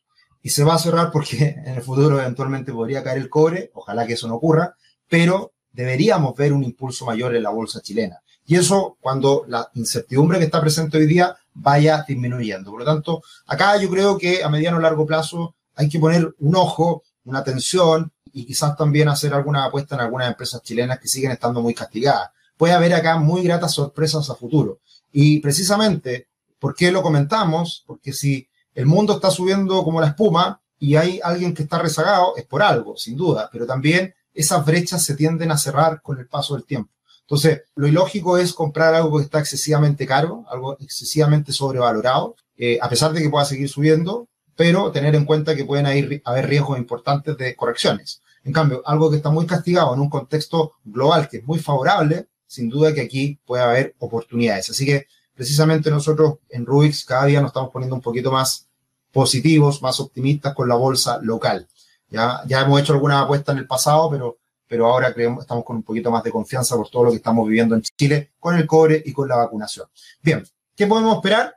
Y 0.43 0.49
se 0.49 0.65
va 0.65 0.75
a 0.75 0.79
cerrar 0.79 1.11
porque 1.13 1.49
en 1.67 1.75
el 1.75 1.83
futuro 1.83 2.19
eventualmente 2.19 2.73
podría 2.73 3.05
caer 3.05 3.19
el 3.19 3.29
cobre, 3.29 3.71
ojalá 3.75 4.07
que 4.07 4.15
eso 4.15 4.27
no 4.27 4.37
ocurra, 4.37 4.75
pero 5.09 5.53
deberíamos 5.77 6.35
ver 6.35 6.53
un 6.55 6.65
impulso 6.65 7.05
mayor 7.05 7.37
en 7.37 7.43
la 7.43 7.51
bolsa 7.51 7.83
chilena. 7.83 8.21
Y 8.47 8.57
eso 8.57 8.97
cuando 9.01 9.45
la 9.47 9.69
incertidumbre 9.75 10.39
que 10.39 10.47
está 10.47 10.61
presente 10.61 10.97
hoy 10.97 11.07
día 11.07 11.37
vaya 11.53 12.05
disminuyendo. 12.09 12.71
Por 12.71 12.81
lo 12.81 12.87
tanto, 12.87 13.23
acá 13.47 13.77
yo 13.77 13.91
creo 13.91 14.17
que 14.17 14.43
a 14.43 14.49
mediano 14.49 14.79
o 14.79 14.81
largo 14.81 15.05
plazo 15.05 15.55
hay 15.75 15.89
que 15.89 15.99
poner 15.99 16.35
un 16.39 16.57
ojo, 16.57 17.03
una 17.25 17.41
atención 17.41 18.11
y 18.33 18.47
quizás 18.47 18.77
también 18.77 19.09
hacer 19.09 19.35
alguna 19.35 19.65
apuesta 19.65 19.95
en 19.95 20.01
algunas 20.01 20.29
empresas 20.29 20.63
chilenas 20.63 20.99
que 20.99 21.09
siguen 21.09 21.33
estando 21.33 21.61
muy 21.61 21.75
castigadas. 21.75 22.31
Puede 22.57 22.73
haber 22.73 22.95
acá 22.95 23.19
muy 23.19 23.43
gratas 23.43 23.75
sorpresas 23.75 24.31
a 24.31 24.35
futuro. 24.35 24.81
Y 25.13 25.41
precisamente, 25.41 26.29
¿por 26.59 26.75
qué 26.75 26.91
lo 26.91 27.03
comentamos? 27.03 27.85
Porque 27.87 28.13
si 28.15 28.49
el 28.75 28.87
mundo 28.87 29.15
está 29.15 29.31
subiendo 29.31 29.85
como 29.85 30.01
la 30.01 30.09
espuma 30.09 30.61
y 30.79 30.97
hay 30.97 31.21
alguien 31.23 31.53
que 31.53 31.65
está 31.65 31.79
rezagado, 31.79 32.37
es 32.37 32.45
por 32.47 32.63
algo, 32.63 32.97
sin 32.97 33.17
duda, 33.17 33.51
pero 33.53 33.67
también 33.67 34.15
esas 34.37 34.65
brechas 34.65 35.05
se 35.05 35.17
tienden 35.17 35.51
a 35.51 35.59
cerrar 35.59 36.03
con 36.03 36.19
el 36.19 36.27
paso 36.27 36.55
del 36.55 36.65
tiempo. 36.65 36.93
Entonces, 37.23 37.63
lo 37.75 37.89
ilógico 37.89 38.39
es 38.39 38.53
comprar 38.53 38.95
algo 38.95 39.19
que 39.19 39.25
está 39.25 39.41
excesivamente 39.41 40.07
caro, 40.07 40.45
algo 40.49 40.77
excesivamente 40.79 41.53
sobrevalorado, 41.53 42.37
eh, 42.57 42.79
a 42.81 42.89
pesar 42.89 43.13
de 43.13 43.21
que 43.21 43.29
pueda 43.29 43.45
seguir 43.45 43.69
subiendo, 43.69 44.29
pero 44.55 44.93
tener 44.93 45.15
en 45.17 45.25
cuenta 45.25 45.57
que 45.57 45.65
pueden 45.65 45.87
haber, 45.87 46.47
riesgos 46.47 46.79
importantes 46.79 47.37
de 47.37 47.57
correcciones. 47.57 48.23
En 48.45 48.53
cambio, 48.53 48.81
algo 48.87 49.11
que 49.11 49.17
está 49.17 49.31
muy 49.31 49.45
castigado 49.45 49.93
en 49.93 50.01
un 50.01 50.09
contexto 50.09 50.75
global 50.85 51.29
que 51.29 51.39
es 51.39 51.45
muy 51.45 51.59
favorable, 51.59 52.29
sin 52.47 52.69
duda 52.69 52.95
que 52.95 53.01
aquí 53.01 53.41
puede 53.45 53.65
haber 53.65 53.97
oportunidades. 53.99 54.71
Así 54.71 54.87
que 54.87 55.07
precisamente 55.35 55.91
nosotros 55.91 56.37
en 56.49 56.65
Rubix 56.65 57.05
cada 57.05 57.27
día 57.27 57.41
nos 57.41 57.51
estamos 57.51 57.71
poniendo 57.71 57.97
un 57.97 58.03
poquito 58.03 58.31
más 58.31 58.69
positivos, 59.13 59.83
más 59.83 59.99
optimistas 59.99 60.55
con 60.55 60.69
la 60.69 60.77
bolsa 60.77 61.19
local. 61.23 61.67
Ya, 62.09 62.43
ya 62.47 62.63
hemos 62.63 62.81
hecho 62.81 62.93
alguna 62.93 63.21
apuesta 63.21 63.53
en 63.53 63.59
el 63.59 63.67
pasado, 63.67 64.11
pero, 64.11 64.39
pero 64.67 64.87
ahora 64.87 65.13
creemos, 65.13 65.43
estamos 65.43 65.65
con 65.65 65.77
un 65.77 65.83
poquito 65.83 66.11
más 66.11 66.23
de 66.23 66.31
confianza 66.31 66.77
por 66.77 66.89
todo 66.89 67.05
lo 67.05 67.11
que 67.11 67.17
estamos 67.17 67.47
viviendo 67.47 67.75
en 67.75 67.83
Chile 67.83 68.33
con 68.39 68.57
el 68.57 68.67
cobre 68.67 69.03
y 69.05 69.13
con 69.13 69.29
la 69.29 69.37
vacunación. 69.37 69.89
Bien, 70.23 70.47
¿qué 70.77 70.87
podemos 70.87 71.17
esperar? 71.17 71.57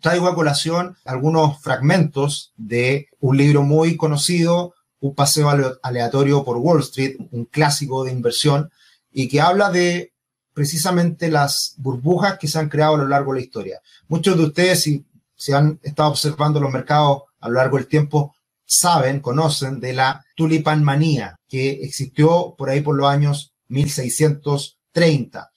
Traigo 0.00 0.28
a 0.28 0.34
colación 0.34 0.96
algunos 1.04 1.60
fragmentos 1.60 2.52
de 2.56 3.08
un 3.20 3.36
libro 3.36 3.62
muy 3.62 3.96
conocido 3.96 4.74
un 5.02 5.14
paseo 5.16 5.50
aleatorio 5.82 6.44
por 6.44 6.56
Wall 6.58 6.80
Street, 6.80 7.16
un 7.32 7.44
clásico 7.44 8.04
de 8.04 8.12
inversión, 8.12 8.70
y 9.10 9.28
que 9.28 9.40
habla 9.40 9.68
de 9.68 10.12
precisamente 10.54 11.28
las 11.28 11.74
burbujas 11.78 12.38
que 12.38 12.46
se 12.46 12.58
han 12.58 12.68
creado 12.68 12.94
a 12.94 12.98
lo 12.98 13.08
largo 13.08 13.32
de 13.32 13.40
la 13.40 13.44
historia. 13.44 13.80
Muchos 14.06 14.36
de 14.36 14.44
ustedes, 14.44 14.82
si, 14.82 15.04
se 15.34 15.54
han 15.54 15.80
estado 15.82 16.10
observando 16.10 16.60
los 16.60 16.72
mercados 16.72 17.22
a 17.40 17.48
lo 17.48 17.56
largo 17.56 17.78
del 17.78 17.88
tiempo, 17.88 18.36
saben, 18.72 19.20
conocen 19.20 19.80
de 19.80 19.92
la 19.92 20.24
tulipan 20.34 20.82
manía 20.82 21.36
que 21.48 21.84
existió 21.84 22.54
por 22.56 22.70
ahí 22.70 22.80
por 22.80 22.96
los 22.96 23.06
años 23.06 23.52
1630 23.68 25.50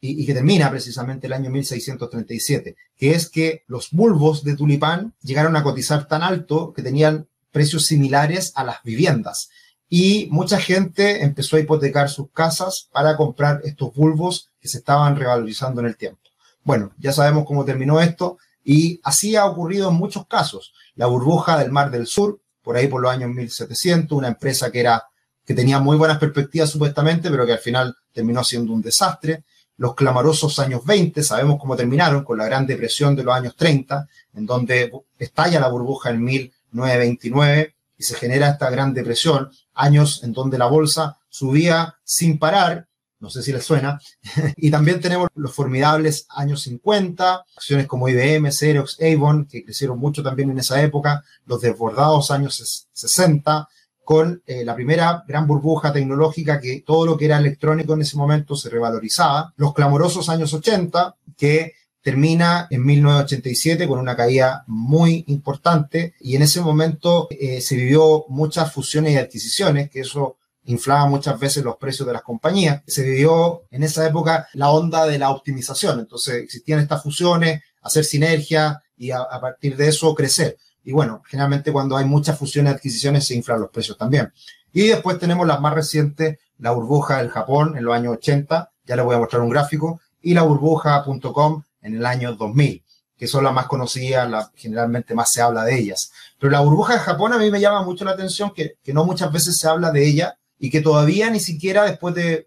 y, 0.00 0.22
y, 0.22 0.26
que 0.26 0.34
termina 0.34 0.70
precisamente 0.70 1.26
el 1.26 1.32
año 1.32 1.50
1637, 1.50 2.76
que 2.96 3.10
es 3.10 3.28
que 3.28 3.64
los 3.66 3.90
bulbos 3.90 4.44
de 4.44 4.56
tulipán 4.56 5.14
llegaron 5.20 5.56
a 5.56 5.62
cotizar 5.62 6.06
tan 6.06 6.22
alto 6.22 6.72
que 6.72 6.82
tenían 6.82 7.28
precios 7.50 7.86
similares 7.86 8.52
a 8.54 8.64
las 8.64 8.82
viviendas. 8.82 9.50
Y 9.88 10.28
mucha 10.30 10.58
gente 10.60 11.24
empezó 11.24 11.56
a 11.56 11.60
hipotecar 11.60 12.08
sus 12.08 12.30
casas 12.30 12.88
para 12.92 13.16
comprar 13.16 13.60
estos 13.64 13.92
bulbos 13.92 14.48
que 14.60 14.68
se 14.68 14.78
estaban 14.78 15.16
revalorizando 15.16 15.80
en 15.80 15.88
el 15.88 15.96
tiempo. 15.96 16.20
Bueno, 16.62 16.92
ya 16.98 17.12
sabemos 17.12 17.44
cómo 17.44 17.64
terminó 17.64 18.00
esto 18.00 18.38
y 18.62 19.00
así 19.02 19.34
ha 19.34 19.46
ocurrido 19.46 19.90
en 19.90 19.96
muchos 19.96 20.26
casos. 20.26 20.72
La 20.94 21.06
burbuja 21.06 21.58
del 21.58 21.72
Mar 21.72 21.90
del 21.90 22.06
Sur, 22.06 22.40
por 22.62 22.76
ahí 22.76 22.86
por 22.86 23.02
los 23.02 23.10
años 23.10 23.30
1700, 23.30 24.16
una 24.16 24.28
empresa 24.28 24.70
que 24.70 24.80
era 24.80 25.04
que 25.44 25.54
tenía 25.54 25.80
muy 25.80 25.96
buenas 25.96 26.18
perspectivas 26.18 26.70
supuestamente, 26.70 27.30
pero 27.30 27.44
que 27.44 27.52
al 27.52 27.58
final 27.58 27.96
terminó 28.12 28.44
siendo 28.44 28.72
un 28.72 28.82
desastre. 28.82 29.44
Los 29.78 29.94
clamorosos 29.94 30.58
años 30.58 30.84
20, 30.84 31.22
sabemos 31.22 31.58
cómo 31.58 31.74
terminaron 31.74 32.22
con 32.22 32.38
la 32.38 32.44
Gran 32.44 32.66
Depresión 32.66 33.16
de 33.16 33.24
los 33.24 33.34
años 33.34 33.56
30, 33.56 34.06
en 34.34 34.46
donde 34.46 34.92
estalla 35.18 35.58
la 35.58 35.68
burbuja 35.68 36.10
en 36.10 36.22
1000 36.22 36.52
929 36.72 37.74
y 37.98 38.02
se 38.02 38.14
genera 38.14 38.48
esta 38.48 38.70
gran 38.70 38.94
depresión, 38.94 39.50
años 39.74 40.22
en 40.24 40.32
donde 40.32 40.58
la 40.58 40.66
bolsa 40.66 41.18
subía 41.28 41.96
sin 42.02 42.38
parar, 42.38 42.88
no 43.20 43.30
sé 43.30 43.42
si 43.42 43.52
les 43.52 43.64
suena, 43.64 44.00
y 44.56 44.70
también 44.70 45.00
tenemos 45.00 45.28
los 45.34 45.54
formidables 45.54 46.26
años 46.30 46.62
50, 46.62 47.44
acciones 47.56 47.86
como 47.86 48.08
IBM, 48.08 48.50
Xerox, 48.50 48.98
Avon, 49.00 49.46
que 49.46 49.64
crecieron 49.64 49.98
mucho 49.98 50.22
también 50.22 50.50
en 50.50 50.58
esa 50.58 50.82
época, 50.82 51.22
los 51.46 51.60
desbordados 51.60 52.30
años 52.30 52.88
60, 52.92 53.68
con 54.02 54.42
eh, 54.46 54.64
la 54.64 54.74
primera 54.74 55.22
gran 55.28 55.46
burbuja 55.46 55.92
tecnológica 55.92 56.58
que 56.58 56.82
todo 56.84 57.06
lo 57.06 57.16
que 57.16 57.26
era 57.26 57.38
electrónico 57.38 57.94
en 57.94 58.00
ese 58.00 58.16
momento 58.16 58.56
se 58.56 58.68
revalorizaba, 58.68 59.54
los 59.56 59.72
clamorosos 59.72 60.28
años 60.28 60.52
80, 60.52 61.14
que 61.36 61.74
termina 62.02 62.66
en 62.70 62.84
1987 62.84 63.86
con 63.86 63.98
una 63.98 64.16
caída 64.16 64.64
muy 64.66 65.24
importante 65.28 66.14
y 66.20 66.34
en 66.34 66.42
ese 66.42 66.60
momento 66.60 67.28
eh, 67.30 67.60
se 67.60 67.76
vivió 67.76 68.24
muchas 68.28 68.72
fusiones 68.72 69.12
y 69.12 69.16
adquisiciones, 69.16 69.90
que 69.90 70.00
eso 70.00 70.38
inflaba 70.70 71.06
muchas 71.06 71.38
veces 71.38 71.64
los 71.64 71.76
precios 71.76 72.06
de 72.06 72.12
las 72.12 72.22
compañías. 72.22 72.82
Se 72.86 73.02
vivió 73.02 73.62
en 73.70 73.82
esa 73.82 74.06
época 74.06 74.48
la 74.54 74.70
onda 74.70 75.06
de 75.06 75.18
la 75.18 75.30
optimización, 75.30 76.00
entonces 76.00 76.36
existían 76.36 76.80
estas 76.80 77.02
fusiones, 77.02 77.62
hacer 77.82 78.04
sinergia 78.04 78.82
y 78.96 79.10
a, 79.10 79.26
partir 79.40 79.76
de 79.76 79.88
eso 79.88 80.14
crecer. 80.14 80.56
Y 80.82 80.92
bueno, 80.92 81.22
generalmente 81.26 81.72
cuando 81.72 81.96
hay 81.96 82.04
muchas 82.04 82.38
fusiones 82.38 82.72
y 82.72 82.76
adquisiciones 82.76 83.26
se 83.26 83.34
inflan 83.34 83.60
los 83.60 83.70
precios 83.70 83.98
también. 83.98 84.32
Y 84.72 84.88
después 84.88 85.18
tenemos 85.18 85.46
las 85.46 85.60
más 85.60 85.74
recientes, 85.74 86.38
la 86.58 86.70
burbuja 86.70 87.18
del 87.18 87.30
Japón 87.30 87.76
en 87.76 87.84
los 87.84 87.94
años 87.94 88.14
80, 88.16 88.70
ya 88.84 88.96
les 88.96 89.04
voy 89.04 89.16
a 89.16 89.18
mostrar 89.18 89.42
un 89.42 89.50
gráfico, 89.50 90.00
y 90.20 90.34
la 90.34 90.42
burbuja.com 90.42 91.62
en 91.82 91.94
el 91.96 92.06
año 92.06 92.34
2000, 92.34 92.84
que 93.16 93.26
son 93.26 93.44
las 93.44 93.54
más 93.54 93.66
conocidas, 93.66 94.30
la, 94.30 94.50
generalmente 94.54 95.14
más 95.14 95.32
se 95.32 95.40
habla 95.40 95.64
de 95.64 95.78
ellas. 95.78 96.12
Pero 96.38 96.50
la 96.50 96.60
burbuja 96.60 96.94
de 96.94 97.00
Japón 97.00 97.32
a 97.32 97.38
mí 97.38 97.50
me 97.50 97.60
llama 97.60 97.82
mucho 97.82 98.04
la 98.04 98.12
atención 98.12 98.52
que, 98.54 98.74
que 98.82 98.92
no 98.92 99.04
muchas 99.04 99.32
veces 99.32 99.58
se 99.58 99.66
habla 99.66 99.90
de 99.90 100.06
ella 100.06 100.38
y 100.60 100.70
que 100.70 100.82
todavía 100.82 101.30
ni 101.30 101.40
siquiera 101.40 101.84
después 101.84 102.14
de 102.14 102.46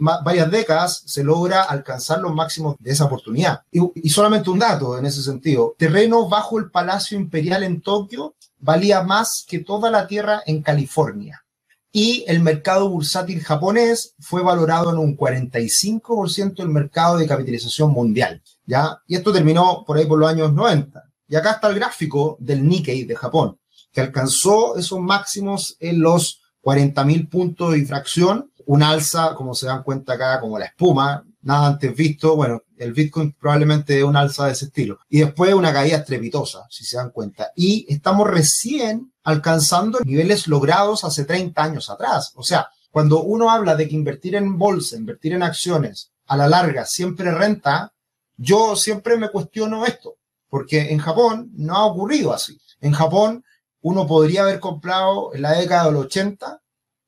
varias 0.00 0.50
décadas 0.50 1.02
se 1.06 1.24
logra 1.24 1.62
alcanzar 1.62 2.20
los 2.20 2.34
máximos 2.34 2.76
de 2.78 2.90
esa 2.90 3.04
oportunidad. 3.04 3.62
Y, 3.70 4.10
solamente 4.10 4.50
un 4.50 4.58
dato 4.58 4.98
en 4.98 5.06
ese 5.06 5.22
sentido, 5.22 5.74
terreno 5.78 6.28
bajo 6.28 6.58
el 6.58 6.70
Palacio 6.70 7.16
Imperial 7.16 7.62
en 7.62 7.80
Tokio 7.80 8.34
valía 8.58 9.02
más 9.02 9.44
que 9.46 9.60
toda 9.60 9.90
la 9.90 10.06
tierra 10.06 10.42
en 10.44 10.62
California. 10.62 11.44
Y 11.94 12.24
el 12.26 12.40
mercado 12.40 12.88
bursátil 12.88 13.42
japonés 13.42 14.14
fue 14.18 14.42
valorado 14.42 14.90
en 14.90 14.98
un 14.98 15.16
45% 15.16 16.56
del 16.56 16.68
mercado 16.68 17.18
de 17.18 17.26
capitalización 17.26 17.92
mundial. 17.92 18.42
¿ya? 18.66 18.98
Y 19.06 19.16
esto 19.16 19.32
terminó 19.32 19.84
por 19.86 19.98
ahí 19.98 20.06
por 20.06 20.18
los 20.18 20.28
años 20.28 20.52
90. 20.52 21.02
Y 21.28 21.36
acá 21.36 21.52
está 21.52 21.68
el 21.68 21.76
gráfico 21.76 22.36
del 22.40 22.66
Nikkei 22.66 23.04
de 23.04 23.16
Japón, 23.16 23.58
que 23.92 24.00
alcanzó 24.00 24.76
esos 24.76 25.00
máximos 25.00 25.76
en 25.80 26.00
los 26.00 26.41
40.000 26.62 27.28
puntos 27.28 27.72
de 27.72 27.78
infracción 27.78 28.52
un 28.66 28.82
alza, 28.82 29.34
como 29.34 29.54
se 29.54 29.66
dan 29.66 29.82
cuenta 29.82 30.14
acá, 30.14 30.40
como 30.40 30.58
la 30.58 30.66
espuma, 30.66 31.24
nada 31.42 31.68
antes 31.68 31.94
visto. 31.94 32.36
Bueno, 32.36 32.62
el 32.76 32.92
Bitcoin 32.92 33.32
probablemente 33.32 33.98
es 33.98 34.04
un 34.04 34.16
alza 34.16 34.46
de 34.46 34.52
ese 34.52 34.66
estilo. 34.66 34.98
Y 35.08 35.20
después 35.20 35.54
una 35.54 35.72
caída 35.72 35.98
estrepitosa, 35.98 36.66
si 36.70 36.84
se 36.84 36.96
dan 36.96 37.10
cuenta. 37.10 37.50
Y 37.56 37.86
estamos 37.92 38.28
recién 38.28 39.12
alcanzando 39.24 40.00
niveles 40.04 40.46
logrados 40.46 41.04
hace 41.04 41.24
30 41.24 41.62
años 41.62 41.90
atrás. 41.90 42.32
O 42.34 42.42
sea, 42.42 42.68
cuando 42.90 43.22
uno 43.22 43.50
habla 43.50 43.76
de 43.76 43.88
que 43.88 43.94
invertir 43.94 44.34
en 44.34 44.58
bolsa, 44.58 44.96
invertir 44.96 45.32
en 45.32 45.42
acciones, 45.42 46.10
a 46.26 46.36
la 46.36 46.48
larga 46.48 46.86
siempre 46.86 47.30
renta, 47.32 47.92
yo 48.36 48.76
siempre 48.76 49.16
me 49.16 49.30
cuestiono 49.30 49.84
esto, 49.84 50.16
porque 50.48 50.92
en 50.92 50.98
Japón 50.98 51.50
no 51.54 51.76
ha 51.76 51.86
ocurrido 51.86 52.32
así. 52.32 52.58
En 52.80 52.92
Japón 52.92 53.44
uno 53.82 54.06
podría 54.06 54.42
haber 54.42 54.60
comprado 54.60 55.34
en 55.34 55.42
la 55.42 55.52
década 55.52 55.86
del 55.86 55.96
80 55.96 56.60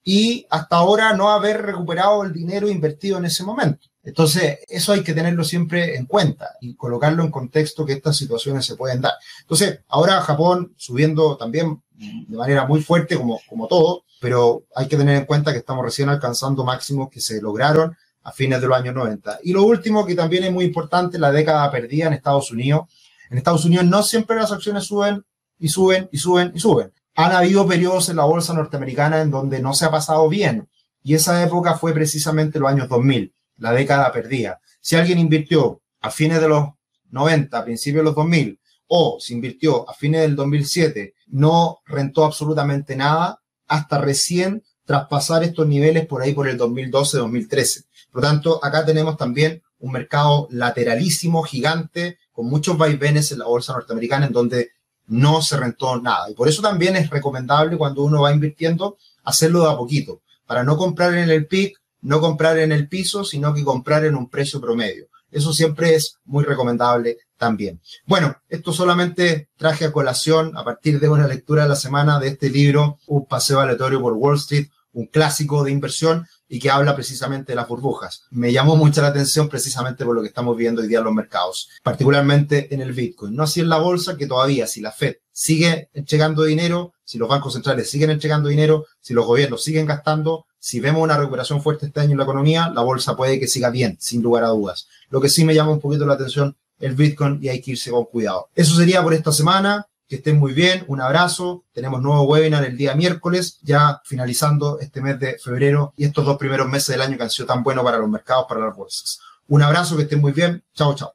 y 0.04 0.46
hasta 0.50 0.76
ahora 0.76 1.14
no 1.14 1.30
haber 1.30 1.62
recuperado 1.62 2.22
el 2.24 2.32
dinero 2.32 2.68
invertido 2.68 3.18
en 3.18 3.24
ese 3.24 3.42
momento. 3.42 3.88
Entonces, 4.02 4.58
eso 4.68 4.92
hay 4.92 5.02
que 5.02 5.14
tenerlo 5.14 5.44
siempre 5.44 5.96
en 5.96 6.04
cuenta 6.04 6.50
y 6.60 6.74
colocarlo 6.74 7.22
en 7.24 7.30
contexto 7.30 7.86
que 7.86 7.94
estas 7.94 8.16
situaciones 8.16 8.66
se 8.66 8.76
pueden 8.76 9.00
dar. 9.00 9.14
Entonces, 9.40 9.80
ahora 9.88 10.20
Japón 10.20 10.74
subiendo 10.76 11.38
también 11.38 11.82
de 11.94 12.36
manera 12.36 12.66
muy 12.66 12.82
fuerte 12.82 13.16
como, 13.16 13.40
como 13.48 13.66
todo, 13.66 14.04
pero 14.20 14.64
hay 14.74 14.88
que 14.88 14.98
tener 14.98 15.16
en 15.16 15.24
cuenta 15.24 15.52
que 15.52 15.60
estamos 15.60 15.84
recién 15.84 16.10
alcanzando 16.10 16.64
máximos 16.64 17.08
que 17.08 17.20
se 17.20 17.40
lograron 17.40 17.96
a 18.24 18.32
fines 18.32 18.60
de 18.60 18.66
los 18.66 18.76
años 18.76 18.94
90. 18.94 19.40
Y 19.42 19.52
lo 19.52 19.62
último 19.62 20.04
que 20.04 20.14
también 20.14 20.44
es 20.44 20.52
muy 20.52 20.66
importante, 20.66 21.18
la 21.18 21.32
década 21.32 21.70
perdida 21.70 22.06
en 22.06 22.14
Estados 22.14 22.50
Unidos. 22.50 22.86
En 23.30 23.38
Estados 23.38 23.64
Unidos 23.64 23.86
no 23.86 24.02
siempre 24.02 24.36
las 24.36 24.52
acciones 24.52 24.84
suben 24.84 25.24
y 25.58 25.68
suben 25.68 26.08
y 26.12 26.18
suben 26.18 26.52
y 26.54 26.60
suben 26.60 26.92
han 27.14 27.32
habido 27.32 27.66
periodos 27.66 28.08
en 28.08 28.16
la 28.16 28.24
bolsa 28.24 28.54
norteamericana 28.54 29.20
en 29.20 29.30
donde 29.30 29.60
no 29.60 29.72
se 29.72 29.84
ha 29.84 29.90
pasado 29.90 30.28
bien. 30.28 30.68
Y 31.02 31.14
esa 31.14 31.42
época 31.42 31.74
fue 31.74 31.92
precisamente 31.92 32.58
los 32.58 32.70
años 32.70 32.88
2000, 32.88 33.32
la 33.58 33.72
década 33.72 34.10
perdida. 34.12 34.60
Si 34.80 34.96
alguien 34.96 35.18
invirtió 35.18 35.80
a 36.00 36.10
fines 36.10 36.40
de 36.40 36.48
los 36.48 36.70
90, 37.10 37.56
a 37.56 37.64
principios 37.64 38.00
de 38.00 38.04
los 38.04 38.14
2000, 38.14 38.58
o 38.86 39.18
se 39.20 39.32
invirtió 39.32 39.88
a 39.88 39.94
fines 39.94 40.22
del 40.22 40.36
2007, 40.36 41.14
no 41.28 41.78
rentó 41.86 42.24
absolutamente 42.24 42.96
nada 42.96 43.40
hasta 43.66 43.98
recién 43.98 44.62
traspasar 44.84 45.42
estos 45.44 45.66
niveles 45.66 46.06
por 46.06 46.20
ahí 46.20 46.34
por 46.34 46.48
el 46.48 46.58
2012-2013. 46.58 47.86
Por 48.10 48.22
lo 48.22 48.28
tanto, 48.28 48.64
acá 48.64 48.84
tenemos 48.84 49.16
también 49.16 49.62
un 49.78 49.92
mercado 49.92 50.48
lateralísimo, 50.50 51.42
gigante, 51.42 52.18
con 52.32 52.46
muchos 52.46 52.76
vaivenes 52.76 53.32
en 53.32 53.38
la 53.38 53.46
bolsa 53.46 53.72
norteamericana, 53.72 54.26
en 54.26 54.32
donde 54.32 54.70
no 55.06 55.42
se 55.42 55.56
rentó 55.56 56.00
nada. 56.00 56.30
Y 56.30 56.34
por 56.34 56.48
eso 56.48 56.62
también 56.62 56.96
es 56.96 57.10
recomendable 57.10 57.76
cuando 57.76 58.02
uno 58.02 58.22
va 58.22 58.32
invirtiendo 58.32 58.96
hacerlo 59.24 59.64
de 59.64 59.72
a 59.72 59.76
poquito, 59.76 60.22
para 60.46 60.64
no 60.64 60.76
comprar 60.76 61.14
en 61.14 61.30
el 61.30 61.46
pic, 61.46 61.80
no 62.02 62.20
comprar 62.20 62.58
en 62.58 62.72
el 62.72 62.88
piso, 62.88 63.24
sino 63.24 63.54
que 63.54 63.64
comprar 63.64 64.04
en 64.04 64.14
un 64.14 64.28
precio 64.28 64.60
promedio. 64.60 65.06
Eso 65.30 65.52
siempre 65.52 65.94
es 65.94 66.18
muy 66.24 66.44
recomendable 66.44 67.18
también. 67.36 67.80
Bueno, 68.06 68.36
esto 68.48 68.72
solamente 68.72 69.48
traje 69.56 69.86
a 69.86 69.92
colación 69.92 70.56
a 70.56 70.64
partir 70.64 71.00
de 71.00 71.08
una 71.08 71.26
lectura 71.26 71.64
de 71.64 71.70
la 71.70 71.76
semana 71.76 72.20
de 72.20 72.28
este 72.28 72.50
libro, 72.50 72.98
Un 73.06 73.26
paseo 73.26 73.58
aleatorio 73.60 74.00
por 74.00 74.12
Wall 74.12 74.36
Street, 74.36 74.68
un 74.92 75.06
clásico 75.06 75.64
de 75.64 75.72
inversión 75.72 76.26
y 76.54 76.60
que 76.60 76.70
habla 76.70 76.94
precisamente 76.94 77.50
de 77.50 77.56
las 77.56 77.66
burbujas. 77.66 78.26
Me 78.30 78.52
llamó 78.52 78.76
mucho 78.76 79.02
la 79.02 79.08
atención 79.08 79.48
precisamente 79.48 80.04
por 80.04 80.14
lo 80.14 80.22
que 80.22 80.28
estamos 80.28 80.56
viendo 80.56 80.82
hoy 80.82 80.86
día 80.86 80.98
en 80.98 81.04
los 81.04 81.12
mercados, 81.12 81.68
particularmente 81.82 82.72
en 82.72 82.80
el 82.80 82.92
Bitcoin. 82.92 83.34
No 83.34 83.42
así 83.42 83.58
en 83.58 83.68
la 83.68 83.78
bolsa, 83.78 84.16
que 84.16 84.28
todavía 84.28 84.68
si 84.68 84.80
la 84.80 84.92
Fed 84.92 85.16
sigue 85.32 85.88
entregando 85.94 86.44
dinero, 86.44 86.92
si 87.02 87.18
los 87.18 87.28
bancos 87.28 87.54
centrales 87.54 87.90
siguen 87.90 88.10
entregando 88.10 88.48
dinero, 88.48 88.86
si 89.00 89.14
los 89.14 89.26
gobiernos 89.26 89.64
siguen 89.64 89.84
gastando, 89.84 90.46
si 90.60 90.78
vemos 90.78 91.02
una 91.02 91.18
recuperación 91.18 91.60
fuerte 91.60 91.86
este 91.86 91.98
año 91.98 92.12
en 92.12 92.18
la 92.18 92.24
economía, 92.24 92.70
la 92.72 92.82
bolsa 92.82 93.16
puede 93.16 93.40
que 93.40 93.48
siga 93.48 93.70
bien, 93.70 93.96
sin 93.98 94.22
lugar 94.22 94.44
a 94.44 94.50
dudas. 94.50 94.86
Lo 95.08 95.20
que 95.20 95.30
sí 95.30 95.44
me 95.44 95.56
llama 95.56 95.72
un 95.72 95.80
poquito 95.80 96.06
la 96.06 96.14
atención 96.14 96.56
el 96.78 96.94
Bitcoin 96.94 97.40
y 97.42 97.48
hay 97.48 97.60
que 97.60 97.72
irse 97.72 97.90
con 97.90 98.04
cuidado. 98.04 98.48
Eso 98.54 98.76
sería 98.76 99.02
por 99.02 99.12
esta 99.12 99.32
semana. 99.32 99.88
Que 100.08 100.16
estén 100.16 100.38
muy 100.38 100.52
bien, 100.52 100.84
un 100.88 101.00
abrazo. 101.00 101.64
Tenemos 101.72 102.02
nuevo 102.02 102.22
webinar 102.24 102.64
el 102.64 102.76
día 102.76 102.94
miércoles, 102.94 103.58
ya 103.62 104.00
finalizando 104.04 104.78
este 104.80 105.00
mes 105.00 105.18
de 105.18 105.38
febrero 105.38 105.92
y 105.96 106.04
estos 106.04 106.24
dos 106.24 106.36
primeros 106.36 106.68
meses 106.68 106.88
del 106.88 107.02
año 107.02 107.16
que 107.16 107.24
han 107.24 107.30
sido 107.30 107.46
tan 107.46 107.62
buenos 107.62 107.84
para 107.84 107.98
los 107.98 108.08
mercados, 108.08 108.46
para 108.48 108.60
las 108.60 108.76
bolsas. 108.76 109.20
Un 109.48 109.62
abrazo, 109.62 109.96
que 109.96 110.04
estén 110.04 110.20
muy 110.20 110.32
bien. 110.32 110.62
Chao, 110.74 110.94
chao. 110.94 111.12